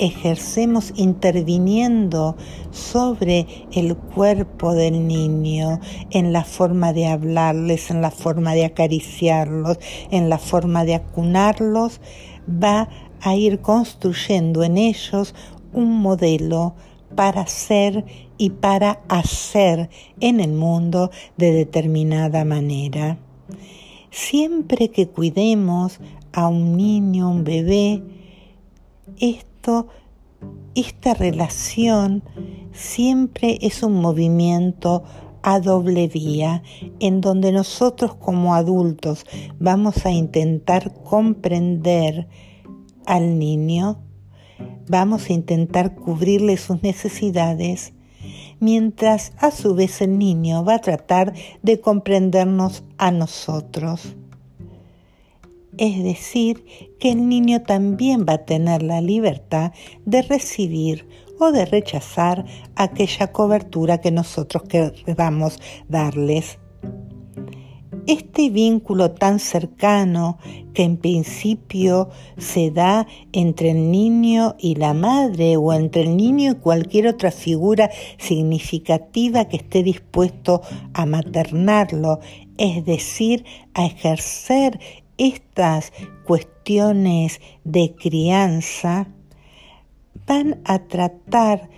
ejercemos 0.02 0.94
interviniendo 0.96 2.36
sobre 2.72 3.46
el 3.72 3.96
cuerpo 3.96 4.74
del 4.74 5.08
niño, 5.08 5.80
en 6.10 6.34
la 6.34 6.44
forma 6.44 6.92
de 6.92 7.06
hablarles, 7.06 7.92
en 7.92 8.02
la 8.02 8.10
forma 8.10 8.54
de 8.54 8.66
acariciarlos, 8.66 9.80
en 10.10 10.28
la 10.28 10.40
forma 10.40 10.86
de 10.86 10.96
acunarlos, 10.96 12.02
va 12.50 12.90
a 13.22 13.36
ir 13.36 13.62
construyendo 13.62 14.64
en 14.64 14.78
ellos 14.78 15.36
un 15.72 16.02
modelo 16.02 16.74
para 17.16 17.46
ser 17.46 18.04
y 18.40 18.50
para 18.50 19.02
hacer 19.08 19.92
en 20.20 20.40
el 20.40 20.54
mundo 20.54 21.12
de 21.38 21.52
determinada 21.52 22.44
manera. 22.44 23.20
Siempre 24.10 24.90
que 24.90 25.08
cuidemos 25.08 26.00
a 26.34 26.48
un 26.48 26.76
niño, 26.76 27.30
un 27.30 27.44
bebé, 27.44 28.02
esta 30.76 31.14
relación 31.14 32.24
siempre 32.72 33.60
es 33.62 33.84
un 33.84 33.94
movimiento 33.94 35.04
a 35.44 35.60
doble 35.60 36.08
vía, 36.08 36.64
en 37.00 37.22
donde 37.22 37.52
nosotros 37.52 38.16
como 38.16 38.56
adultos 38.56 39.26
vamos 39.60 40.06
a 40.06 40.12
intentar 40.12 40.94
comprender 41.04 42.28
al 43.06 43.40
niño, 43.40 44.00
vamos 44.88 45.30
a 45.30 45.34
intentar 45.34 45.96
cubrirle 45.96 46.58
sus 46.58 46.84
necesidades, 46.84 47.94
mientras 48.60 49.34
a 49.38 49.52
su 49.52 49.74
vez 49.74 50.02
el 50.02 50.18
niño 50.18 50.64
va 50.64 50.76
a 50.76 50.82
tratar 50.82 51.34
de 51.64 51.82
comprendernos 51.82 52.84
a 52.98 53.12
nosotros 53.12 54.16
es 55.82 56.04
decir, 56.04 56.64
que 57.00 57.10
el 57.10 57.28
niño 57.28 57.64
también 57.64 58.24
va 58.30 58.34
a 58.34 58.46
tener 58.46 58.84
la 58.84 59.02
libertad 59.02 59.72
de 60.06 60.22
recibir 60.22 61.08
o 61.40 61.52
de 61.52 61.66
rechazar 61.66 62.46
aquella 62.76 63.32
cobertura 63.32 64.00
que 64.00 64.12
nosotros 64.12 64.62
queramos 64.70 65.60
darles. 65.90 66.60
Este 68.06 68.52
vínculo 68.52 69.12
tan 69.12 69.40
cercano 69.40 70.38
que 70.76 70.84
en 70.84 70.98
principio 70.98 72.10
se 72.38 72.70
da 72.70 73.08
entre 73.32 73.72
el 73.72 73.90
niño 73.90 74.56
y 74.60 74.76
la 74.76 74.94
madre 74.94 75.58
o 75.58 75.74
entre 75.74 76.04
el 76.04 76.16
niño 76.16 76.52
y 76.52 76.56
cualquier 76.56 77.08
otra 77.08 77.32
figura 77.32 77.90
significativa 78.20 79.46
que 79.46 79.58
esté 79.58 79.82
dispuesto 79.82 80.62
a 80.94 81.08
maternarlo, 81.08 82.20
es 82.58 82.86
decir, 82.86 83.46
a 83.74 83.86
ejercer 83.86 84.80
estas 85.22 85.94
cuestiones 86.26 87.42
de 87.64 87.94
crianza 87.94 89.08
van 90.26 90.62
a 90.66 90.80
tratar 90.80 91.70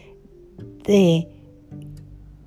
de 0.85 1.27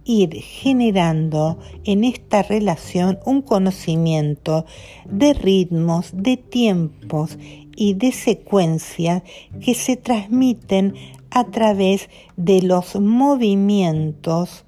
ir 0.06 0.34
generando 0.40 1.58
en 1.84 2.04
esta 2.04 2.42
relación 2.42 3.18
un 3.26 3.42
conocimiento 3.42 4.64
de 5.04 5.34
ritmos, 5.34 6.12
de 6.14 6.38
tiempos 6.38 7.36
y 7.76 7.92
de 7.92 8.12
secuencias 8.12 9.22
que 9.60 9.74
se 9.74 9.96
transmiten 9.96 10.94
a 11.30 11.44
través 11.44 12.08
de 12.38 12.62
los 12.62 12.98
movimientos 12.98 14.64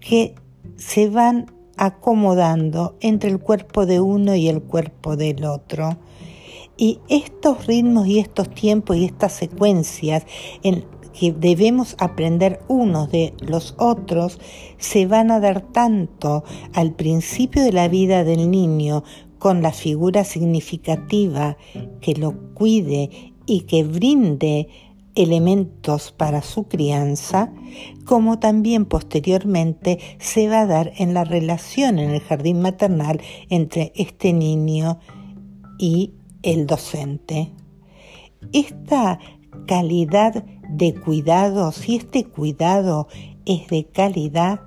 que 0.00 0.34
se 0.76 1.08
van 1.08 1.59
acomodando 1.80 2.98
entre 3.00 3.30
el 3.30 3.40
cuerpo 3.40 3.86
de 3.86 4.00
uno 4.00 4.36
y 4.36 4.48
el 4.48 4.62
cuerpo 4.62 5.16
del 5.16 5.46
otro. 5.46 5.96
Y 6.76 7.00
estos 7.08 7.66
ritmos 7.66 8.06
y 8.06 8.18
estos 8.18 8.50
tiempos 8.50 8.98
y 8.98 9.06
estas 9.06 9.32
secuencias 9.32 10.24
en 10.62 10.84
que 11.18 11.32
debemos 11.32 11.96
aprender 11.98 12.60
unos 12.68 13.10
de 13.10 13.34
los 13.40 13.74
otros 13.78 14.38
se 14.78 15.06
van 15.06 15.30
a 15.30 15.40
dar 15.40 15.62
tanto 15.72 16.44
al 16.74 16.92
principio 16.92 17.64
de 17.64 17.72
la 17.72 17.88
vida 17.88 18.24
del 18.24 18.50
niño 18.50 19.02
con 19.38 19.62
la 19.62 19.72
figura 19.72 20.22
significativa 20.24 21.56
que 22.02 22.14
lo 22.14 22.52
cuide 22.54 23.32
y 23.46 23.62
que 23.62 23.84
brinde 23.84 24.68
elementos 25.14 26.12
para 26.12 26.42
su 26.42 26.64
crianza, 26.64 27.52
como 28.04 28.38
también 28.38 28.84
posteriormente 28.84 29.98
se 30.18 30.48
va 30.48 30.62
a 30.62 30.66
dar 30.66 30.92
en 30.96 31.14
la 31.14 31.24
relación 31.24 31.98
en 31.98 32.10
el 32.10 32.20
jardín 32.20 32.60
maternal 32.60 33.20
entre 33.48 33.92
este 33.94 34.32
niño 34.32 34.98
y 35.78 36.14
el 36.42 36.66
docente. 36.66 37.52
Esta 38.52 39.18
calidad 39.66 40.44
de 40.68 40.94
cuidado, 40.94 41.72
si 41.72 41.96
este 41.96 42.24
cuidado 42.24 43.08
es 43.44 43.68
de 43.68 43.84
calidad, 43.84 44.60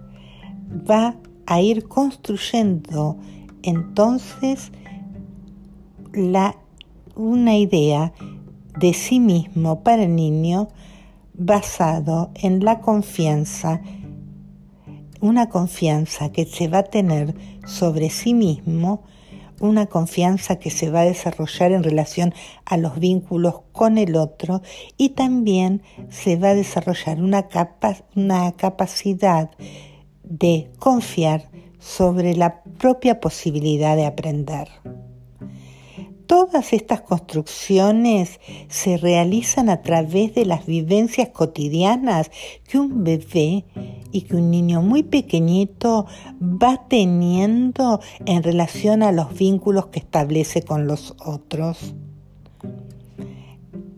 va 0.90 1.16
a 1.46 1.62
ir 1.62 1.88
construyendo 1.88 3.18
entonces 3.64 4.72
la, 6.14 6.58
una 7.16 7.58
idea 7.58 8.14
de 8.78 8.94
sí 8.94 9.20
mismo 9.20 9.84
para 9.84 10.04
el 10.04 10.16
niño 10.16 10.70
basado 11.34 12.32
en 12.36 12.64
la 12.64 12.80
confianza, 12.80 13.82
una 15.22 15.50
confianza 15.50 16.32
que 16.32 16.46
se 16.46 16.68
va 16.68 16.80
a 16.80 16.84
tener 16.84 17.36
sobre 17.66 18.10
sí 18.10 18.34
mismo, 18.34 19.04
una 19.60 19.86
confianza 19.86 20.58
que 20.58 20.70
se 20.70 20.92
va 20.92 21.02
a 21.02 21.06
desarrollar 21.06 21.72
en 21.72 21.84
relación 21.84 22.34
a 22.66 22.78
los 22.78 23.00
vínculos 23.00 23.62
con 23.72 23.98
el 23.98 24.16
otro 24.16 24.62
y 24.98 25.10
también 25.10 25.82
se 26.10 26.36
va 26.36 26.50
a 26.50 26.56
desarrollar 26.56 27.22
una, 27.22 27.48
una 28.16 28.52
capacidad 28.54 29.52
de 30.24 30.72
confiar 30.80 31.50
sobre 31.80 32.36
la 32.36 32.64
propia 32.64 33.20
posibilidad 33.20 33.96
de 33.96 34.06
aprender. 34.06 34.68
Todas 36.28 36.74
estas 36.74 37.02
construcciones 37.02 38.40
se 38.70 38.98
realizan 38.98 39.70
a 39.70 39.82
través 39.82 40.34
de 40.36 40.46
las 40.46 40.66
vivencias 40.66 41.30
cotidianas 41.30 42.32
que 42.68 42.80
un 42.80 43.04
bebé 43.04 43.66
y 44.12 44.22
que 44.22 44.36
un 44.36 44.50
niño 44.52 44.82
muy 44.82 45.04
pequeñito 45.04 46.06
va 46.42 46.88
teniendo 46.88 48.00
en 48.26 48.44
relación 48.44 49.04
a 49.04 49.12
los 49.12 49.34
vínculos 49.34 49.88
que 49.88 50.00
establece 50.00 50.62
con 50.62 50.88
los 50.88 51.16
otros. 51.20 51.94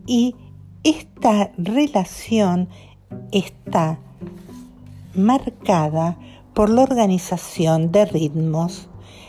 Y 0.06 0.34
esta 0.82 1.52
relación 1.58 2.68
está 3.30 3.98
marcada 5.14 6.18
por 6.54 6.70
la 6.70 6.82
organización 6.82 7.92
de 7.92 8.06
ritmos 8.06 8.88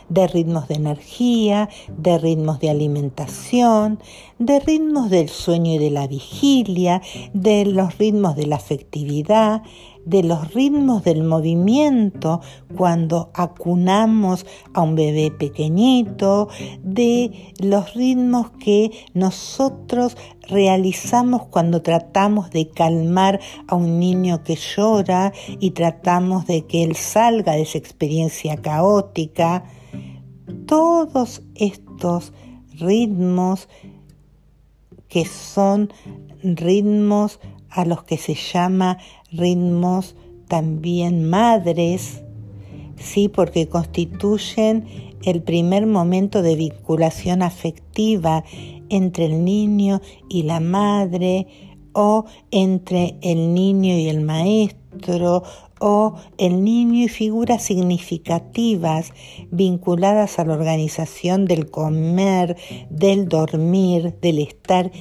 de 0.10 0.28
ritmos 0.28 0.68
de 0.68 0.76
energía, 0.76 1.70
de 1.98 2.18
ritmos 2.18 2.60
de 2.60 2.70
alimentación, 2.70 4.00
de 4.40 4.60
ritmos 4.60 5.10
del 5.10 5.30
sueño 5.30 5.74
y 5.74 5.78
de 5.78 5.92
la 5.92 6.08
vigilia, 6.08 7.02
de 7.34 7.66
los 7.66 7.98
ritmos 7.98 8.36
de 8.36 8.48
la 8.48 8.58
afectividad, 8.58 9.64
de 10.08 10.24
los 10.24 10.54
ritmos 10.54 11.04
del 11.04 11.24
movimiento 11.26 12.40
cuando 12.78 13.30
acunamos 13.34 14.46
a 14.74 14.82
un 14.82 14.96
bebé 14.96 15.32
pequeñito, 15.32 16.48
de 16.82 17.54
los 17.60 17.94
ritmos 17.94 18.52
que 18.52 18.92
nosotros 19.14 20.16
realizamos 20.48 21.48
cuando 21.48 21.82
tratamos 21.82 22.52
de 22.52 22.70
calmar 22.70 23.42
a 23.68 23.76
un 23.76 24.00
niño 24.00 24.44
que 24.44 24.56
llora 24.56 25.34
y 25.60 25.72
tratamos 25.72 26.48
de 26.48 26.66
que 26.66 26.84
él 26.84 26.96
salga 26.96 27.54
de 27.54 27.64
esa 27.64 27.78
experiencia 27.78 28.56
caótica 28.56 29.66
todos 30.66 31.42
estos 31.56 32.34
ritmos 32.80 33.68
que 35.08 35.26
son 35.26 35.92
ritmos 36.44 37.40
a 37.70 37.86
los 37.86 38.04
que 38.04 38.18
se 38.18 38.36
llama 38.36 38.98
ritmos 39.32 40.16
también 40.48 41.30
madres, 41.30 42.24
sí, 42.98 43.28
porque 43.30 43.68
constituyen 43.68 44.86
el 45.24 45.42
primer 45.42 45.86
momento 45.86 46.42
de 46.42 46.56
vinculación 46.56 47.42
afectiva 47.42 48.44
entre 48.90 49.26
el 49.26 49.44
niño 49.44 50.02
y 50.30 50.44
la 50.44 50.60
madre 50.60 51.48
o 51.94 52.26
entre 52.52 53.18
el 53.22 53.54
niño 53.54 53.98
y 53.98 54.08
el 54.08 54.22
maestro 54.22 55.44
o 55.80 56.16
el 56.38 56.64
niño 56.64 57.04
y 57.04 57.08
figuras 57.08 57.64
significativas 57.64 59.12
vinculadas 59.52 60.40
a 60.40 60.46
la 60.46 60.54
organización 60.54 61.46
del 61.46 61.70
comer, 61.70 62.58
del 62.90 63.28
dormir, 63.28 64.18
del 64.22 64.40
estar 64.40 64.92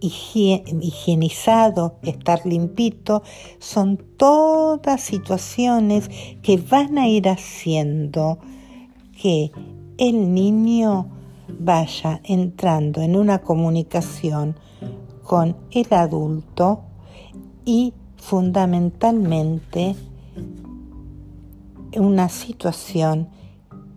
higienizado, 0.00 1.98
estar 2.02 2.46
limpito, 2.46 3.22
son 3.58 3.98
todas 4.16 5.00
situaciones 5.00 6.08
que 6.42 6.56
van 6.56 6.98
a 6.98 7.06
ir 7.06 7.28
haciendo 7.28 8.38
que 9.20 9.52
el 9.98 10.32
niño 10.32 11.08
vaya 11.58 12.20
entrando 12.24 13.02
en 13.02 13.16
una 13.16 13.40
comunicación 13.40 14.56
con 15.22 15.56
el 15.72 15.86
adulto 15.92 16.80
y 17.64 17.92
fundamentalmente 18.20 19.96
una 21.96 22.28
situación 22.28 23.28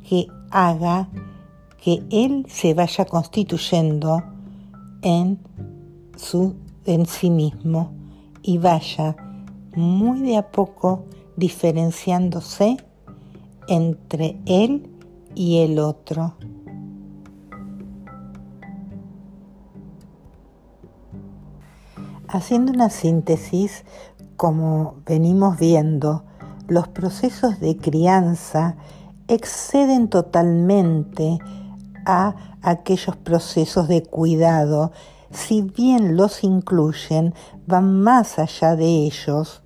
que 0.08 0.28
haga 0.50 1.10
que 1.84 2.04
él 2.10 2.46
se 2.50 2.74
vaya 2.74 3.06
constituyendo 3.06 4.24
en, 5.02 5.40
su, 6.16 6.56
en 6.86 7.06
sí 7.06 7.30
mismo 7.30 7.92
y 8.42 8.58
vaya 8.58 9.16
muy 9.76 10.22
de 10.22 10.38
a 10.38 10.52
poco 10.52 11.06
diferenciándose 11.36 12.78
entre 13.68 14.40
él 14.46 14.90
y 15.36 15.60
el 15.60 15.80
otro. 15.80 16.36
Haciendo 22.28 22.72
una 22.72 22.90
síntesis, 22.90 23.84
como 24.38 24.96
venimos 25.06 25.58
viendo, 25.58 26.24
los 26.67 26.88
procesos 26.88 27.60
de 27.60 27.78
crianza 27.78 28.76
exceden 29.28 30.08
totalmente 30.08 31.39
a 32.06 32.36
aquellos 32.62 33.15
procesos 33.17 33.88
de 33.88 34.04
cuidado, 34.04 34.91
si 35.32 35.62
bien 35.62 36.15
los 36.15 36.43
incluyen, 36.43 37.34
van 37.67 38.02
más 38.02 38.39
allá 38.39 38.76
de 38.76 39.06
ellos, 39.06 39.62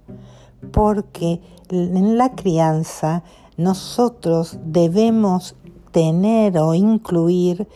porque 0.72 1.42
en 1.70 2.18
la 2.18 2.34
crianza 2.36 3.24
nosotros 3.58 4.58
debemos 4.64 5.56
tener 5.92 6.58
o 6.60 6.74
incluir 6.74 7.68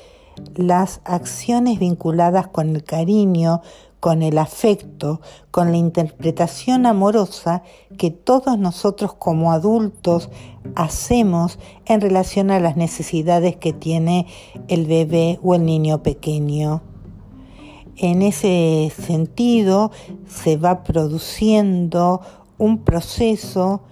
las 0.55 1.01
acciones 1.05 1.79
vinculadas 1.79 2.47
con 2.47 2.69
el 2.75 2.83
cariño, 2.83 3.61
con 4.01 4.23
el 4.23 4.39
afecto, 4.39 5.21
con 5.51 5.71
la 5.71 5.77
interpretación 5.77 6.87
amorosa 6.87 7.61
que 7.99 8.09
todos 8.09 8.57
nosotros 8.57 9.13
como 9.13 9.51
adultos 9.51 10.31
hacemos 10.75 11.59
en 11.85 12.01
relación 12.01 12.49
a 12.49 12.59
las 12.59 12.75
necesidades 12.75 13.55
que 13.55 13.73
tiene 13.73 14.25
el 14.67 14.87
bebé 14.87 15.39
o 15.43 15.53
el 15.53 15.65
niño 15.65 16.01
pequeño. 16.01 16.81
En 17.95 18.23
ese 18.23 18.91
sentido 18.99 19.91
se 20.27 20.57
va 20.57 20.81
produciendo 20.81 22.21
un 22.57 22.79
proceso 22.79 23.83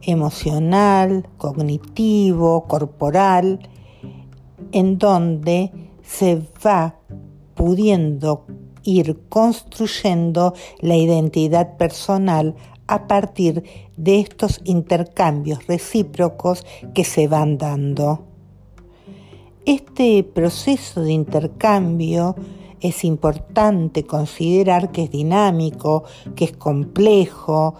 emocional, 0.00 1.28
cognitivo, 1.38 2.64
corporal, 2.64 3.60
en 4.72 4.98
donde 4.98 5.70
se 6.02 6.42
va 6.66 6.96
pudiendo 7.54 8.44
ir 8.84 9.18
construyendo 9.28 10.54
la 10.80 10.96
identidad 10.96 11.76
personal 11.76 12.54
a 12.86 13.06
partir 13.06 13.64
de 13.96 14.20
estos 14.20 14.60
intercambios 14.64 15.66
recíprocos 15.66 16.64
que 16.94 17.04
se 17.04 17.28
van 17.28 17.58
dando. 17.58 18.24
Este 19.64 20.24
proceso 20.24 21.02
de 21.02 21.12
intercambio 21.12 22.34
es 22.80 23.04
importante 23.04 24.04
considerar 24.04 24.90
que 24.90 25.04
es 25.04 25.10
dinámico, 25.10 26.02
que 26.34 26.46
es 26.46 26.52
complejo, 26.52 27.74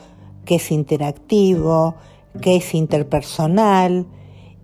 que 0.45 0.57
es 0.57 0.71
interactivo, 0.71 1.97
que 2.41 2.57
es 2.57 2.75
interpersonal 2.75 4.07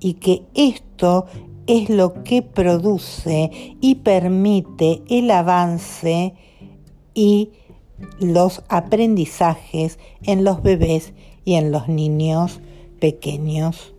y 0.00 0.14
que 0.14 0.44
esto 0.54 1.26
es 1.68 1.90
lo 1.90 2.24
que 2.24 2.42
produce 2.42 3.76
y 3.80 3.96
permite 3.96 5.02
el 5.08 5.30
avance 5.30 6.34
y 7.14 7.50
los 8.18 8.62
aprendizajes 8.68 9.98
en 10.22 10.44
los 10.44 10.62
bebés 10.62 11.12
y 11.44 11.54
en 11.54 11.70
los 11.70 11.88
niños 11.88 12.60
pequeños. 13.00 13.94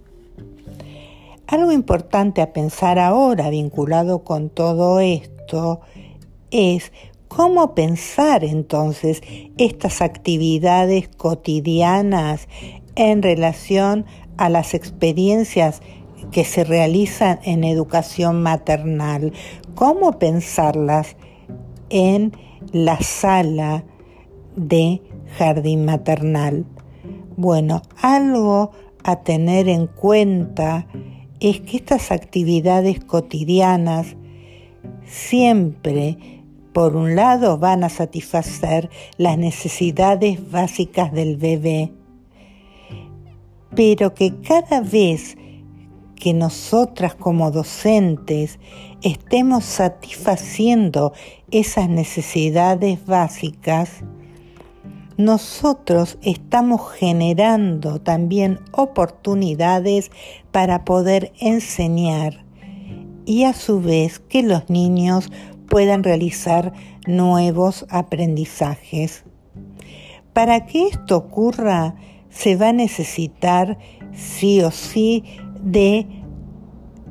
Algo 1.45 1.71
importante 1.71 2.41
a 2.41 2.53
pensar 2.53 2.97
ahora 2.97 3.49
vinculado 3.49 4.23
con 4.23 4.49
todo 4.49 4.99
esto 4.99 5.81
es 6.51 6.91
cómo 7.27 7.75
pensar 7.75 8.43
entonces 8.43 9.21
estas 9.57 10.01
actividades 10.01 11.07
cotidianas 11.07 12.47
en 12.95 13.21
relación 13.21 14.05
a 14.37 14.49
las 14.49 14.73
experiencias 14.73 15.81
que 16.31 16.45
se 16.45 16.63
realizan 16.63 17.39
en 17.43 17.63
educación 17.63 18.41
maternal, 18.41 19.33
cómo 19.75 20.19
pensarlas 20.19 21.15
en 21.89 22.33
la 22.71 22.99
sala 22.99 23.83
de 24.55 25.01
jardín 25.37 25.85
maternal. 25.85 26.65
Bueno, 27.37 27.81
algo 28.01 28.71
a 29.03 29.23
tener 29.23 29.69
en 29.69 29.87
cuenta 29.87 30.87
es 31.39 31.61
que 31.61 31.77
estas 31.77 32.11
actividades 32.11 33.03
cotidianas 33.03 34.17
siempre 35.05 36.17
por 36.73 36.95
un 36.95 37.15
lado 37.15 37.57
van 37.57 37.83
a 37.83 37.89
satisfacer 37.89 38.89
las 39.17 39.37
necesidades 39.37 40.51
básicas 40.51 41.11
del 41.11 41.37
bebé, 41.37 41.91
pero 43.75 44.13
que 44.13 44.39
cada 44.41 44.81
vez 44.81 45.35
que 46.19 46.33
nosotras 46.33 47.15
como 47.15 47.49
docentes 47.49 48.59
estemos 49.01 49.63
satisfaciendo 49.65 51.13
esas 51.49 51.89
necesidades 51.89 53.05
básicas, 53.05 54.03
nosotros 55.17 56.17
estamos 56.21 56.91
generando 56.91 57.99
también 57.99 58.59
oportunidades 58.71 60.11
para 60.51 60.85
poder 60.85 61.33
enseñar 61.39 62.45
y 63.25 63.43
a 63.43 63.53
su 63.53 63.81
vez 63.81 64.19
que 64.19 64.43
los 64.43 64.69
niños 64.69 65.29
puedan 65.67 66.03
realizar 66.03 66.73
nuevos 67.05 67.85
aprendizajes. 67.89 69.23
Para 70.33 70.65
que 70.65 70.87
esto 70.87 71.17
ocurra, 71.17 71.95
se 72.29 72.55
va 72.55 72.69
a 72.69 72.73
necesitar 72.73 73.77
sí 74.13 74.61
o 74.61 74.71
sí 74.71 75.23
de 75.61 76.07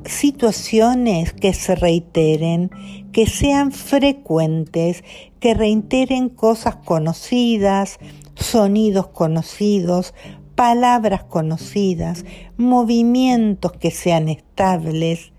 situaciones 0.04 1.32
que 1.32 1.52
se 1.52 1.74
reiteren, 1.74 2.70
que 3.12 3.26
sean 3.26 3.72
frecuentes, 3.72 5.04
que 5.40 5.54
reiteren 5.54 6.28
cosas 6.28 6.76
conocidas, 6.76 7.98
sonidos 8.34 9.08
conocidos, 9.08 10.14
palabras 10.54 11.24
conocidas, 11.24 12.24
movimientos 12.56 13.72
que 13.72 13.90
sean 13.90 14.28
estables. 14.28 15.32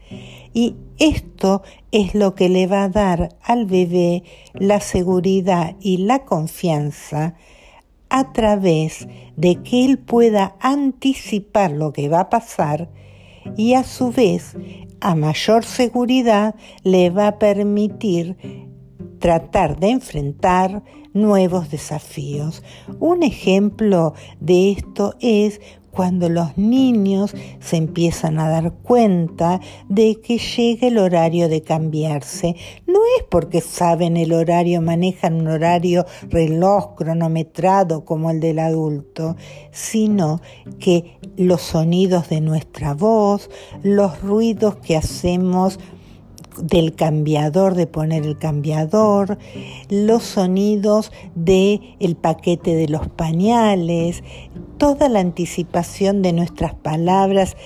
Y 0.54 0.76
esto 0.98 1.63
es 1.91 2.15
lo 2.15 2.36
que 2.36 2.50
le 2.50 2.67
va 2.67 2.84
a 2.84 2.89
dar 2.89 3.38
al 3.43 3.65
bebé 3.65 4.24
la 4.54 4.80
seguridad 4.80 5.76
y 5.80 5.98
la 5.98 6.26
confianza 6.26 7.36
a 8.10 8.32
través 8.34 9.08
de 9.36 9.58
que 9.58 9.86
él 9.86 10.00
pueda 10.00 10.56
anticipar 10.60 11.72
lo 11.72 11.93
que 11.93 12.10
va 12.10 12.22
a 12.22 12.30
pasar 12.30 12.89
y 13.56 13.74
a 13.74 13.84
su 13.84 14.12
vez 14.12 14.56
a 15.02 15.15
mayor 15.15 15.63
seguridad 15.63 16.56
le 16.84 17.10
va 17.10 17.28
a 17.28 17.39
permitir 17.39 18.36
tratar 19.19 19.80
de 19.80 19.89
enfrentar 19.89 20.84
nuevos 21.13 21.69
desafíos. 21.69 22.63
Un 23.00 23.24
ejemplo 23.24 24.13
de 24.39 24.72
esto 24.72 25.15
es 25.19 25.62
cuando 25.91 26.30
los 26.30 26.58
niños 26.58 27.34
se 27.60 27.78
empiezan 27.78 28.39
a 28.39 28.49
dar 28.49 28.73
cuenta 28.73 29.60
de 29.88 30.19
que 30.21 30.38
llega 30.38 30.88
el 30.88 30.97
horario 30.97 31.49
de 31.49 31.62
cambiarse. 31.62 32.56
No 32.88 32.99
es 33.17 33.25
porque 33.30 33.62
saben 33.62 34.17
el 34.17 34.34
horario, 34.34 34.82
manejan 34.82 35.36
un 35.36 35.47
horario 35.47 36.06
reloj 36.30 36.95
cronometrado 36.95 38.06
como 38.06 38.32
el 38.32 38.39
del 38.39 38.60
adulto, 38.60 39.36
sino 39.71 40.41
que 40.80 41.17
los 41.38 41.62
sonidos 41.62 42.30
de 42.30 42.41
nuestra 42.41 42.93
voz, 42.93 43.49
los 43.84 44.21
ruidos 44.21 44.75
que 44.78 44.97
hacemos, 44.97 45.80
del 46.62 46.95
cambiador, 46.95 47.76
de 47.76 47.88
poner 47.88 48.26
el 48.26 48.38
cambiador, 48.38 49.38
los 49.89 50.24
sonidos 50.24 51.12
de 51.36 51.82
el 52.00 52.15
paquete 52.15 52.76
de 52.76 52.88
los 52.88 53.08
pañales, 53.08 54.24
toda 54.78 55.10
la 55.10 55.19
anticipación 55.19 56.22
de 56.22 56.34
nuestras 56.34 56.74
palabras 56.74 57.58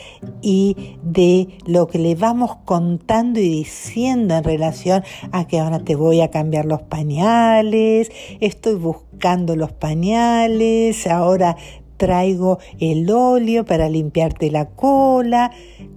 y 0.41 0.97
de 1.03 1.47
lo 1.65 1.87
que 1.87 1.99
le 1.99 2.15
vamos 2.15 2.57
contando 2.65 3.39
y 3.39 3.47
diciendo 3.47 4.35
en 4.35 4.43
relación 4.43 5.03
a 5.31 5.47
que 5.47 5.59
ahora 5.59 5.79
te 5.79 5.95
voy 5.95 6.21
a 6.21 6.31
cambiar 6.31 6.65
los 6.65 6.81
pañales, 6.81 8.11
estoy 8.39 8.75
buscando 8.75 9.55
los 9.55 9.71
pañales, 9.71 11.05
ahora 11.07 11.55
traigo 11.97 12.59
el 12.79 13.09
óleo 13.09 13.65
para 13.65 13.89
limpiarte 13.89 14.51
la 14.51 14.69
cola. 14.69 15.51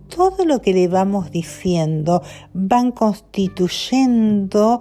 Todo 0.09 0.45
lo 0.45 0.63
que 0.63 0.73
le 0.73 0.89
vamos 0.89 1.31
diciendo 1.31 2.23
van 2.55 2.93
constituyendo 2.93 4.81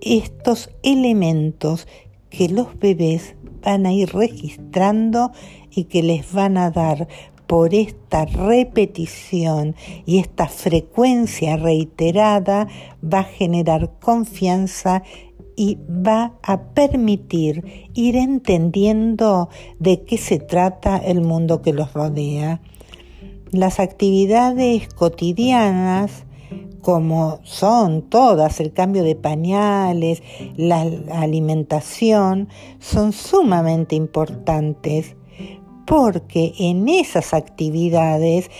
estos 0.00 0.70
elementos 0.82 1.88
que 2.30 2.48
los 2.48 2.78
bebés 2.78 3.36
van 3.62 3.86
a 3.86 3.92
ir 3.92 4.12
registrando 4.12 5.32
y 5.70 5.84
que 5.84 6.02
les 6.02 6.32
van 6.32 6.56
a 6.56 6.70
dar 6.70 7.08
por 7.46 7.74
esta 7.74 8.24
repetición 8.24 9.74
y 10.06 10.18
esta 10.18 10.48
frecuencia 10.48 11.56
reiterada 11.56 12.68
va 13.02 13.20
a 13.20 13.24
generar 13.24 13.92
confianza 14.00 15.02
y 15.56 15.78
va 15.88 16.34
a 16.42 16.60
permitir 16.74 17.88
ir 17.94 18.16
entendiendo 18.16 19.48
de 19.78 20.02
qué 20.04 20.18
se 20.18 20.38
trata 20.38 20.96
el 20.96 21.20
mundo 21.20 21.62
que 21.62 21.72
los 21.72 21.92
rodea. 21.92 22.60
Las 23.50 23.80
actividades 23.80 24.88
cotidianas, 24.94 26.24
como 26.80 27.40
son 27.44 28.02
todas, 28.02 28.60
el 28.60 28.72
cambio 28.72 29.04
de 29.04 29.16
pañales, 29.16 30.22
la 30.56 30.82
alimentación, 31.12 32.48
son 32.78 33.12
sumamente 33.12 33.94
importantes 33.94 35.16
porque 35.86 36.54
en 36.58 36.88
esas 36.88 37.34
actividades 37.34 38.50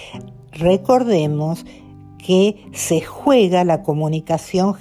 recordemos 0.53 1.65
que 2.19 2.57
se 2.73 3.01
juega 3.01 3.65
la 3.65 3.83
comunicación 3.83 4.75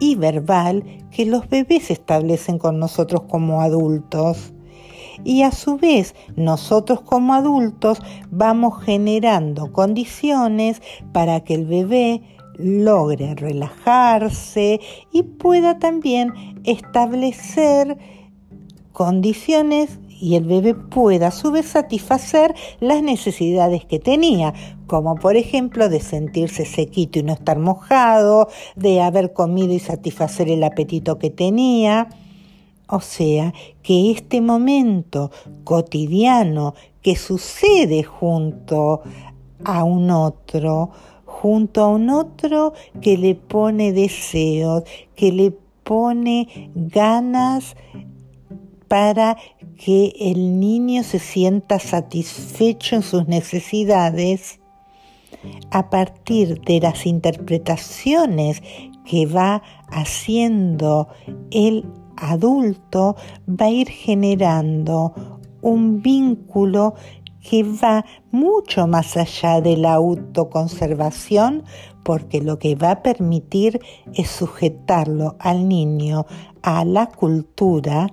y 0.00 0.14
verbal 0.14 0.84
que 1.10 1.24
los 1.26 1.48
bebés 1.48 1.90
establecen 1.90 2.58
con 2.58 2.78
nosotros 2.78 3.22
como 3.28 3.62
adultos. 3.62 4.52
Y 5.24 5.42
a 5.42 5.50
su 5.50 5.78
vez, 5.78 6.14
nosotros 6.36 7.00
como 7.00 7.34
adultos 7.34 8.00
vamos 8.30 8.82
generando 8.84 9.72
condiciones 9.72 10.82
para 11.12 11.40
que 11.40 11.54
el 11.54 11.64
bebé 11.64 12.22
logre 12.58 13.34
relajarse 13.34 14.80
y 15.12 15.22
pueda 15.22 15.78
también 15.78 16.60
establecer 16.64 17.96
condiciones 18.92 19.98
y 20.20 20.36
el 20.36 20.44
bebé 20.44 20.74
pueda 20.74 21.28
a 21.28 21.30
su 21.30 21.50
vez 21.50 21.66
satisfacer 21.66 22.54
las 22.80 23.02
necesidades 23.02 23.84
que 23.84 23.98
tenía, 23.98 24.54
como 24.86 25.16
por 25.16 25.36
ejemplo 25.36 25.88
de 25.88 26.00
sentirse 26.00 26.64
sequito 26.64 27.18
y 27.18 27.22
no 27.22 27.34
estar 27.34 27.58
mojado, 27.58 28.48
de 28.76 29.00
haber 29.00 29.32
comido 29.32 29.72
y 29.72 29.78
satisfacer 29.78 30.48
el 30.48 30.64
apetito 30.64 31.18
que 31.18 31.30
tenía. 31.30 32.08
O 32.88 33.00
sea, 33.00 33.52
que 33.82 34.12
este 34.12 34.40
momento 34.40 35.32
cotidiano 35.64 36.74
que 37.02 37.16
sucede 37.16 38.04
junto 38.04 39.02
a 39.64 39.82
un 39.82 40.10
otro, 40.10 40.90
junto 41.24 41.82
a 41.82 41.88
un 41.88 42.10
otro 42.10 42.74
que 43.00 43.18
le 43.18 43.34
pone 43.34 43.92
deseos, 43.92 44.84
que 45.16 45.32
le 45.32 45.52
pone 45.82 46.70
ganas 46.74 47.76
para 48.88 49.36
que 49.76 50.14
el 50.18 50.60
niño 50.60 51.02
se 51.02 51.18
sienta 51.18 51.78
satisfecho 51.78 52.96
en 52.96 53.02
sus 53.02 53.26
necesidades 53.28 54.60
a 55.70 55.90
partir 55.90 56.60
de 56.62 56.80
las 56.80 57.06
interpretaciones 57.06 58.62
que 59.04 59.26
va 59.26 59.62
haciendo 59.88 61.08
el 61.50 61.84
adulto, 62.16 63.16
va 63.48 63.66
a 63.66 63.70
ir 63.70 63.88
generando 63.88 65.14
un 65.60 66.02
vínculo 66.02 66.94
que 67.48 67.62
va 67.62 68.04
mucho 68.32 68.86
más 68.86 69.16
allá 69.16 69.60
de 69.60 69.76
la 69.76 69.94
autoconservación, 69.94 71.62
porque 72.02 72.40
lo 72.40 72.58
que 72.58 72.74
va 72.74 72.92
a 72.92 73.02
permitir 73.02 73.80
es 74.14 74.28
sujetarlo 74.30 75.36
al 75.38 75.68
niño 75.68 76.26
a 76.62 76.84
la 76.84 77.06
cultura 77.06 78.08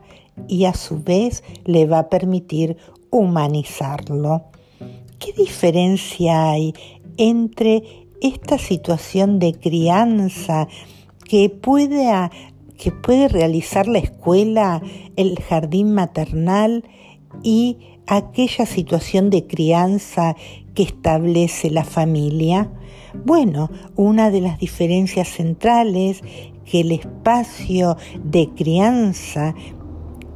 y 0.48 0.66
a 0.66 0.74
su 0.74 1.02
vez 1.04 1.44
le 1.66 1.86
va 1.86 2.00
a 2.00 2.10
permitir 2.10 2.78
humanizarlo. 3.10 4.44
¿Qué 5.20 5.34
diferencia 5.34 6.50
hay 6.50 6.74
entre 7.18 8.08
esta 8.22 8.58
situación 8.58 9.40
de 9.40 9.54
crianza 9.54 10.68
que 11.30 11.50
puede, 11.50 12.10
que 12.78 12.92
puede 12.92 13.28
realizar 13.28 13.88
la 13.88 14.00
escuela, 14.00 14.82
el 15.16 15.40
jardín 15.40 15.94
maternal 15.94 16.84
y 17.44 17.78
aquella 18.08 18.66
situación 18.66 19.30
de 19.30 19.46
crianza 19.46 20.36
que 20.74 20.84
establece 20.84 21.70
la 21.70 21.84
familia? 21.84 22.72
Bueno, 23.26 23.70
una 23.96 24.32
de 24.32 24.42
las 24.42 24.58
diferencias 24.58 25.28
centrales 25.28 26.22
que 26.66 26.82
el 26.82 26.92
espacio 26.92 27.98
de 28.24 28.50
crianza 28.50 29.54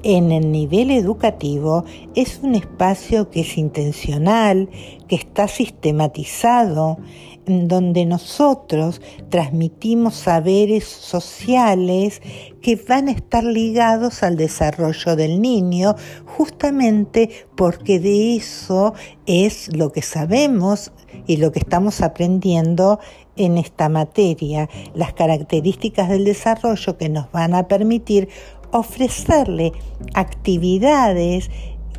en 0.07 0.31
el 0.31 0.53
nivel 0.53 0.89
educativo 0.89 1.83
es 2.15 2.39
un 2.41 2.55
espacio 2.55 3.29
que 3.29 3.41
es 3.41 3.57
intencional, 3.57 4.69
que 5.09 5.17
está 5.17 5.49
sistematizado, 5.49 6.97
en 7.45 7.67
donde 7.67 8.05
nosotros 8.05 9.01
transmitimos 9.29 10.15
saberes 10.15 10.85
sociales 10.85 12.21
que 12.61 12.77
van 12.77 13.09
a 13.09 13.11
estar 13.11 13.43
ligados 13.43 14.23
al 14.23 14.37
desarrollo 14.37 15.17
del 15.17 15.41
niño, 15.41 15.95
justamente 16.25 17.29
porque 17.57 17.99
de 17.99 18.37
eso 18.37 18.93
es 19.25 19.75
lo 19.75 19.91
que 19.91 20.03
sabemos 20.03 20.93
y 21.25 21.35
lo 21.35 21.51
que 21.51 21.59
estamos 21.59 21.99
aprendiendo 22.01 22.99
en 23.37 23.57
esta 23.57 23.87
materia, 23.87 24.69
las 24.93 25.13
características 25.13 26.09
del 26.09 26.25
desarrollo 26.25 26.97
que 26.97 27.09
nos 27.09 27.31
van 27.31 27.53
a 27.53 27.67
permitir 27.67 28.29
ofrecerle 28.71 29.73
actividades 30.13 31.49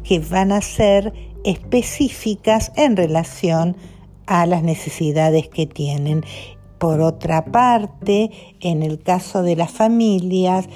que 0.05 0.21
van 0.21 0.53
a 0.53 0.61
ser 0.61 1.13
específicas 1.45 2.73
en 2.77 2.97
relación 2.97 3.77
a 4.27 4.47
las 4.47 4.63
necesidades 4.63 5.49
que 5.49 5.67
tienen. 5.67 6.25
Por 6.79 7.01
otra 7.01 7.47
parte, 7.47 8.31
en 8.61 8.83
el 8.83 9.01
caso 9.03 9.43
de 9.43 9.57
las 9.57 9.71
familias, 9.71 10.69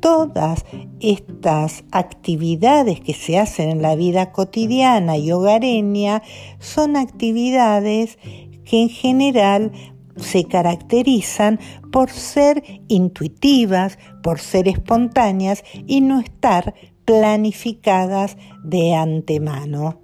todas 0.00 0.64
estas 1.00 1.84
actividades 1.92 3.00
que 3.00 3.12
se 3.12 3.38
hacen 3.38 3.68
en 3.68 3.82
la 3.82 3.94
vida 3.94 4.32
cotidiana 4.32 5.18
y 5.18 5.30
hogareña 5.32 6.22
son 6.58 6.96
actividades 6.96 8.18
que 8.64 8.82
en 8.82 8.88
general 8.88 9.72
se 10.16 10.44
caracterizan 10.44 11.58
por 11.92 12.10
ser 12.10 12.62
intuitivas, 12.88 13.98
por 14.22 14.38
ser 14.38 14.68
espontáneas 14.68 15.62
y 15.86 16.00
no 16.00 16.20
estar 16.20 16.74
planificadas 17.04 18.36
de 18.62 18.94
antemano. 18.94 20.00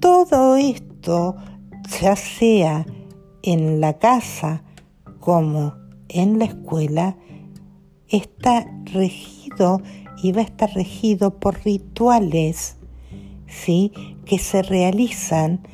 Todo 0.00 0.56
esto, 0.56 1.36
ya 2.00 2.16
sea 2.16 2.86
en 3.42 3.80
la 3.80 3.98
casa 3.98 4.64
como 5.20 5.74
en 6.08 6.38
la 6.38 6.46
escuela, 6.46 7.16
está 8.08 8.66
regido 8.84 9.80
y 10.22 10.32
va 10.32 10.40
a 10.40 10.44
estar 10.44 10.72
regido 10.74 11.38
por 11.38 11.64
rituales, 11.64 12.76
¿sí? 13.46 13.92
que 14.24 14.38
se 14.38 14.62
realizan 14.62 15.66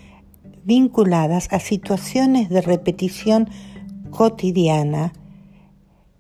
vinculadas 0.69 1.49
a 1.51 1.61
situaciones 1.61 2.51
de 2.51 2.61
repetición 2.61 3.49
cotidiana 4.11 5.15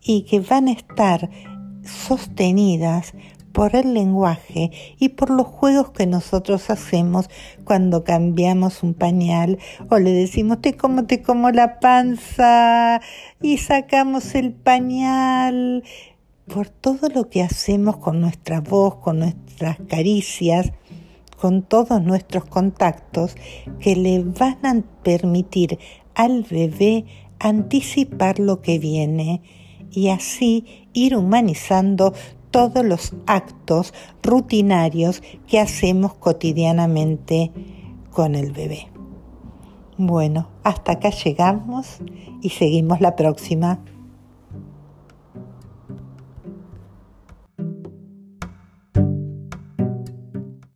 y 0.03 0.23
que 0.23 0.41
van 0.41 0.69
a 0.69 0.73
estar 0.73 1.29
sostenidas 1.85 3.13
por 3.53 3.77
el 3.77 3.93
lenguaje 3.93 4.71
y 4.99 5.11
por 5.11 5.29
los 5.29 5.47
juegos 5.47 5.91
que 5.91 6.07
nosotros 6.07 6.71
hacemos 6.71 7.29
cuando 7.65 8.05
cambiamos 8.05 8.83
un 8.83 8.95
pañal 8.95 9.59
o 9.91 9.99
le 9.99 10.13
decimos 10.13 10.63
te 10.63 10.79
como 10.79 11.05
te 11.05 11.21
como 11.21 11.51
la 11.51 11.79
panza 11.79 13.03
y 13.43 13.59
sacamos 13.59 14.35
el 14.35 14.53
pañal 14.53 15.85
por 16.47 16.71
todo 16.71 17.11
lo 17.11 17.29
que 17.29 17.43
hacemos 17.43 17.99
con 17.99 18.23
nuestra 18.23 18.63
voz, 18.63 18.97
con 18.97 19.19
nuestras 19.19 19.77
caricias 19.89 20.73
con 21.41 21.63
todos 21.63 22.03
nuestros 22.03 22.45
contactos 22.45 23.37
que 23.81 23.97
le 23.97 24.23
van 24.23 24.65
a 24.65 24.83
permitir 25.03 25.79
al 26.15 26.43
bebé 26.43 27.05
anticipar 27.39 28.39
lo 28.39 28.61
que 28.61 28.79
viene 28.79 29.43
y 29.91 30.09
así 30.09 30.89
ir 30.93 31.17
humanizando 31.17 32.13
todos 32.51 32.85
los 32.85 33.15
actos 33.27 33.95
rutinarios 34.23 35.23
que 35.47 35.61
hacemos 35.61 36.15
cotidianamente 36.15 37.53
con 38.11 38.35
el 38.35 38.53
bebé. 38.53 38.89
Bueno, 39.97 40.49
hasta 40.65 40.93
acá 40.93 41.11
llegamos 41.11 41.99
y 42.41 42.51
seguimos 42.51 43.01
la 43.01 43.17
próxima. 43.17 43.81